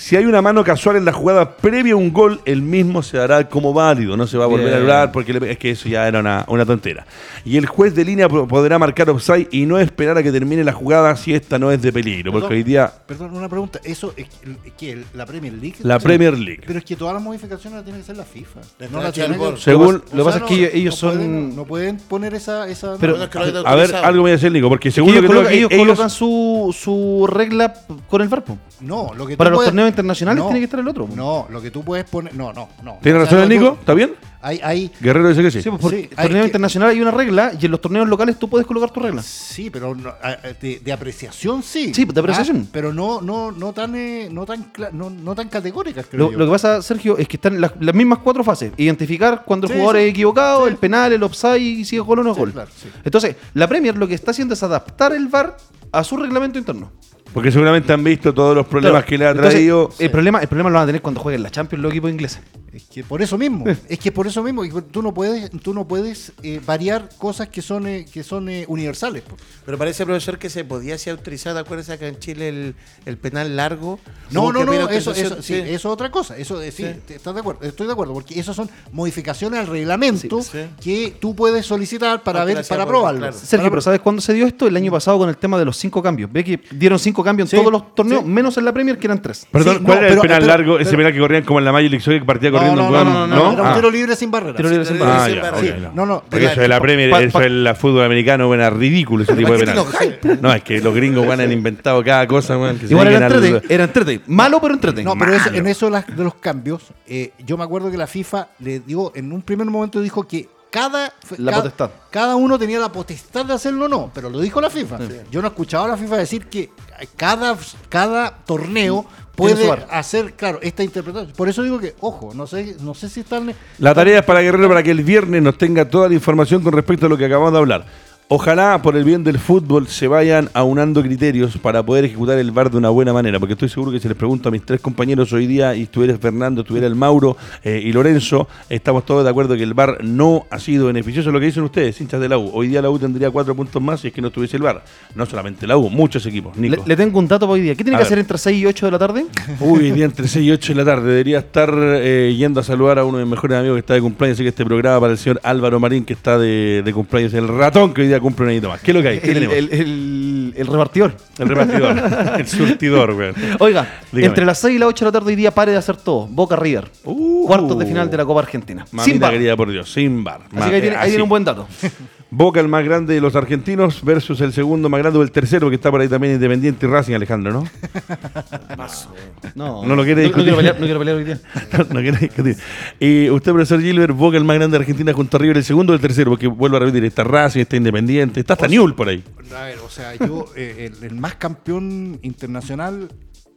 [0.00, 3.18] Si hay una mano casual en la jugada previa a un gol, el mismo se
[3.18, 4.16] dará como válido.
[4.16, 4.78] No se va a volver Bien.
[4.78, 7.04] a hablar porque le- es que eso ya era una, una tontera.
[7.44, 10.64] Y el juez de línea po- podrá marcar offside y no esperar a que termine
[10.64, 12.32] la jugada si esta no es de peligro.
[12.32, 13.78] Porque Perdón, hoy día Perdón, una pregunta.
[13.84, 14.26] ¿Eso es
[14.64, 15.76] es que la Premier League?
[15.82, 15.98] la.
[15.98, 16.62] Premier League.
[16.66, 18.60] Pero es que todas las modificaciones las tiene que hacer la FIFA.
[18.90, 21.16] No la tiene que- Según- lo que pasa sea, es que ellos- ellos no son-
[21.18, 22.66] pueden- no pueden poner esa.
[22.68, 23.18] esa Pero-
[23.66, 25.66] A ver, algo me dice el Nico, porque según ellos, lo que colocan, tengo ellos
[25.72, 27.74] aquí, ellos- colocan su, su regla
[28.08, 28.44] con el VAR.
[28.80, 31.06] No, lo que Para los puedes- torneos internacionales No, tiene que estar el otro.
[31.06, 31.14] po.
[31.16, 32.34] No, lo que tú puedes poner.
[32.34, 32.98] No, no, no.
[33.02, 33.76] ¿Tiene razón el Nico?
[33.78, 34.14] ¿Está bien?
[34.42, 35.60] Hay, hay, Guerrero dice que sí.
[35.60, 37.80] Sí, pues porque Sí, en hay torneo que- internacional hay una regla y en los
[37.82, 39.22] torneos locales tú puedes colocar tu regla.
[39.22, 40.14] Sí, pero no-
[40.62, 41.92] de, de apreciación sí.
[41.92, 42.62] Sí, de apreciación.
[42.64, 46.32] Ah, pero no, no, no tan, eh, no tan, no, no tan categóricas, creo Lo,
[46.32, 46.38] yo.
[46.38, 48.72] lo que pasa, Sergio, es que están las, las mismas cuatro fases.
[48.78, 50.02] Identificar cuando el jugador sí.
[50.04, 50.70] es equivocado, Sí.
[50.70, 52.52] el penal, el offside y si es gol o no es Sí, gol.
[52.52, 52.88] claro, sí.
[53.04, 55.56] Entonces, la Premier lo que está haciendo es adaptar el VAR
[55.92, 56.90] a su reglamento interno.
[57.32, 59.06] Porque seguramente han visto todos los problemas Claro.
[59.08, 59.90] que le ha Entonces, traído.
[59.98, 62.40] el, problema, el problema lo van a tener cuando jueguen la Champions los equipos ingleses.
[62.72, 65.88] Es que por eso mismo, es que por eso mismo, tú no puedes, tú no
[65.88, 69.24] puedes eh, variar cosas que son, eh, que son eh, universales.
[69.66, 71.58] Pero parece, profesor, que se podía ser autorizado.
[71.58, 72.74] ¿Acuérdese acá en Chile el,
[73.06, 73.98] el penal largo?
[74.30, 76.36] No, no, no, eso, eso, sí, eso es otra cosa.
[76.36, 77.66] Eso, eh, sí, ¿estás de acuerdo?
[77.66, 80.58] Estoy de acuerdo, porque esas son modificaciones al reglamento Sí, sí.
[80.80, 83.18] que tú puedes solicitar para ver, para probarlo.
[83.20, 83.32] claro.
[83.36, 84.68] Sergio, Para- pero ¿sabes cuándo se dio esto?
[84.68, 86.30] El año pasado con el tema de los cinco cambios.
[86.32, 88.28] Ve que dieron cinco cambios en Sí, todos los torneos, sí.
[88.28, 89.46] menos en la Premier, que eran tres.
[89.50, 90.78] Perdón, Sí, ¿cuál no, era el pero- penal pero- largo?
[90.78, 92.92] Ese penal que corrían como en la Magic League que partía No, corriendo no, un
[92.94, 93.74] no, no, no, no, era un Ah.
[93.74, 94.56] tiro libre sin barrera.
[94.56, 95.26] Tiro libre sin Sí, Ah,
[95.60, 96.06] sí, Sí, no.
[96.06, 99.52] no, eso de la Premier, eso pa- del fútbol americano, bueno, es ridículo ese tipo
[99.52, 100.38] de ¿Para qué penal.
[100.42, 104.20] No, es que los gringos han inventado cada cosa, weón, Igual era entrete, era entrete.
[104.26, 105.02] Malo, pero entrete.
[105.02, 108.80] No, pero en eso de, los cambios, eh, yo me acuerdo que la FIFA le
[108.80, 111.90] digo, en un primer momento dijo que cada, La cada, potestad.
[112.10, 114.98] cada uno tenía la potestad de hacerlo o no, pero lo dijo la FIFA.
[115.30, 116.70] Yo no escuchaba a la FIFA decir que
[117.16, 117.56] cada,
[117.88, 121.32] cada torneo puede hacer, claro, esta interpretación.
[121.34, 123.52] Por eso digo que, ojo, no sé, no sé si están.
[123.78, 126.72] La tarea es para Guerrero para que el viernes nos tenga toda la información con
[126.72, 127.86] respecto a lo que acabamos de hablar.
[128.32, 132.70] Ojalá por el bien del fútbol se vayan aunando criterios para poder ejecutar el VAR
[132.70, 135.32] de una buena manera, porque estoy seguro que si les pregunto a mis tres compañeros
[135.32, 139.56] hoy día, y estuviera Fernando, estuviera el Mauro eh, y Lorenzo, estamos todos de acuerdo
[139.56, 141.32] que el VAR no ha sido beneficioso.
[141.32, 142.52] Lo que dicen ustedes, hinchas de la U.
[142.54, 144.84] Hoy día la U tendría cuatro puntos más si es que no estuviese el VAR.
[145.16, 146.56] No solamente la U, muchos equipos.
[146.56, 146.84] Le, Nico.
[146.86, 147.74] le tengo un dato para hoy día.
[147.74, 148.06] ¿Qué tiene A que ver.
[148.06, 149.26] hacer entre 6 y 8 de la tarde?
[149.58, 151.08] Uy, hoy día entre 6 y 8 de la tarde.
[151.08, 154.00] Debería estar eh, yendo a saludar a uno de mis mejores amigos que está de
[154.02, 154.36] cumpleaños.
[154.36, 157.34] Así que este programa para el señor Álvaro Marín, que está de, de cumpleaños.
[157.34, 158.80] El ratón que hoy día cumple un añito más.
[158.80, 159.18] ¿Qué es lo que hay?
[159.20, 159.56] ¿Qué El, tenemos?
[159.56, 161.14] el- el- el repartidor.
[161.38, 161.96] El repartidor.
[162.38, 163.32] el surtidor, güey.
[163.58, 164.26] Oiga, Dígame.
[164.28, 166.26] entre las 6 y las 8 de la tarde hoy día pare de hacer todo.
[166.26, 166.90] Boca River.
[167.04, 167.46] Uh.
[167.46, 168.84] Cuartos de final de la Copa Argentina.
[168.92, 169.32] Mamita Sin bar.
[169.32, 170.42] querida por Dios, sin bar.
[170.54, 171.66] Así que ahí tiene, ahí tiene un buen dato.
[172.32, 175.68] Boca el más grande de los argentinos versus el segundo más grande o el tercero
[175.68, 177.64] que está por ahí también Independiente y Racing, Alejandro, ¿no?
[179.54, 180.44] No, No lo quiere no, discutir.
[180.44, 181.40] quiero pelear, no quiero pelear hoy día.
[181.90, 182.56] no quiere discutir.
[182.98, 185.92] Y usted, profesor Gilbert, Boca el más grande de Argentina junto a River, el segundo
[185.92, 189.08] o el tercero, porque vuelvo a repetir, está Racing, está Independiente, está hasta Newell por
[189.08, 189.22] ahí.
[189.56, 193.08] A ver, o sea, yo, eh, el, el más campeón internacional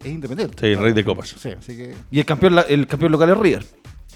[0.04, 0.56] es independiente.
[0.60, 1.36] Sí, el rey de copas.
[1.40, 1.94] Sí, así que.
[2.12, 3.66] Y el campeón, la- el campeón local es River.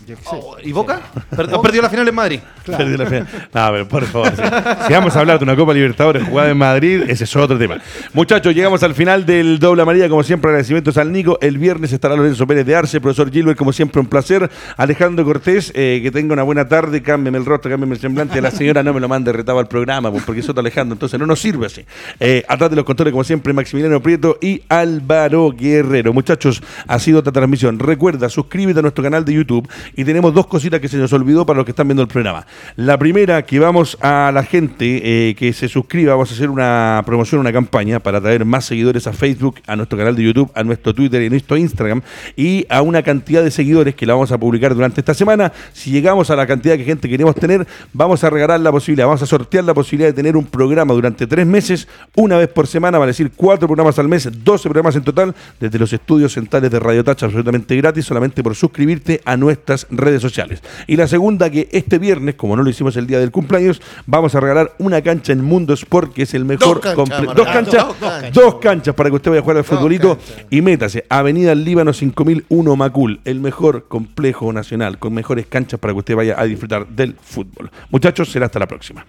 [0.06, 0.68] Yo qué sé.
[0.68, 1.02] ¿Y Boca?
[1.36, 2.40] Per- Perdió la final en Madrid.
[2.66, 3.20] Perdió la fe.
[3.22, 4.30] No, pero por favor.
[4.36, 4.42] Si,
[4.88, 7.78] si vamos a hablar de una Copa Libertadores jugada en Madrid, ese es otro tema.
[8.14, 10.08] Muchachos, llegamos al final del Doble María.
[10.10, 11.38] Como siempre, agradecimientos al Nico.
[11.42, 14.50] El viernes estará Lorenzo Pérez de Arce, profesor Gilbert, como siempre, un placer.
[14.78, 17.02] Alejandro Cortés, eh, que tenga una buena tarde.
[17.02, 18.42] Cámbiame el rostro, cámbiame el semblante.
[18.42, 20.94] La señora no me lo mande retado al programa, pues, porque es otro Alejandro.
[20.94, 21.86] Entonces no nos sirve así.
[22.20, 26.14] Eh, atrás de los controles, como siempre, Maximiliano Prieto y Álvaro Guerrero.
[26.14, 27.80] Muchachos, ha sido otra transmisión.
[27.80, 31.46] Recuerda, suscríbete a nuestro canal de YouTube Y tenemos dos cositas que se nos olvidó
[31.46, 32.46] para los que están viendo el programa.
[32.76, 37.02] La primera, que vamos a la gente eh, que se suscriba, vamos a hacer una
[37.06, 40.64] promoción, una campaña para traer más seguidores a Facebook, a nuestro canal de YouTube, a
[40.64, 42.02] nuestro Twitter y a nuestro Instagram
[42.36, 45.52] y a una cantidad de seguidores que la vamos a publicar durante esta semana.
[45.74, 49.06] Si llegamos a la cantidad de gente que queremos tener, vamos a regalar la posibilidad,
[49.08, 52.68] vamos a sortear la posibilidad de tener un programa durante tres meses, una vez por
[52.68, 56.72] semana, vale decir cuatro programas al mes, 12 programas en total, desde los estudios centrales
[56.72, 59.38] de Radio Touch, absolutamente gratis, solamente por suscribirte a
[59.78, 60.62] nuestras redes sociales.
[60.88, 64.34] Y la segunda, que este viernes, como no lo hicimos el día del cumpleaños, vamos
[64.36, 66.82] a regalar una cancha en Mundo Sport, que es el mejor.
[66.82, 68.34] Dos canchas, dos canchas, Dos canchas.
[68.34, 70.18] dos canchas para que usted vaya a jugar al futbolito
[70.50, 71.06] y métase.
[71.10, 76.40] Avenida Líbano 5001 Macul, el mejor complejo nacional, con mejores canchas para que usted vaya
[76.40, 77.70] a disfrutar del fútbol.
[77.90, 79.06] Muchachos, será hasta la próxima.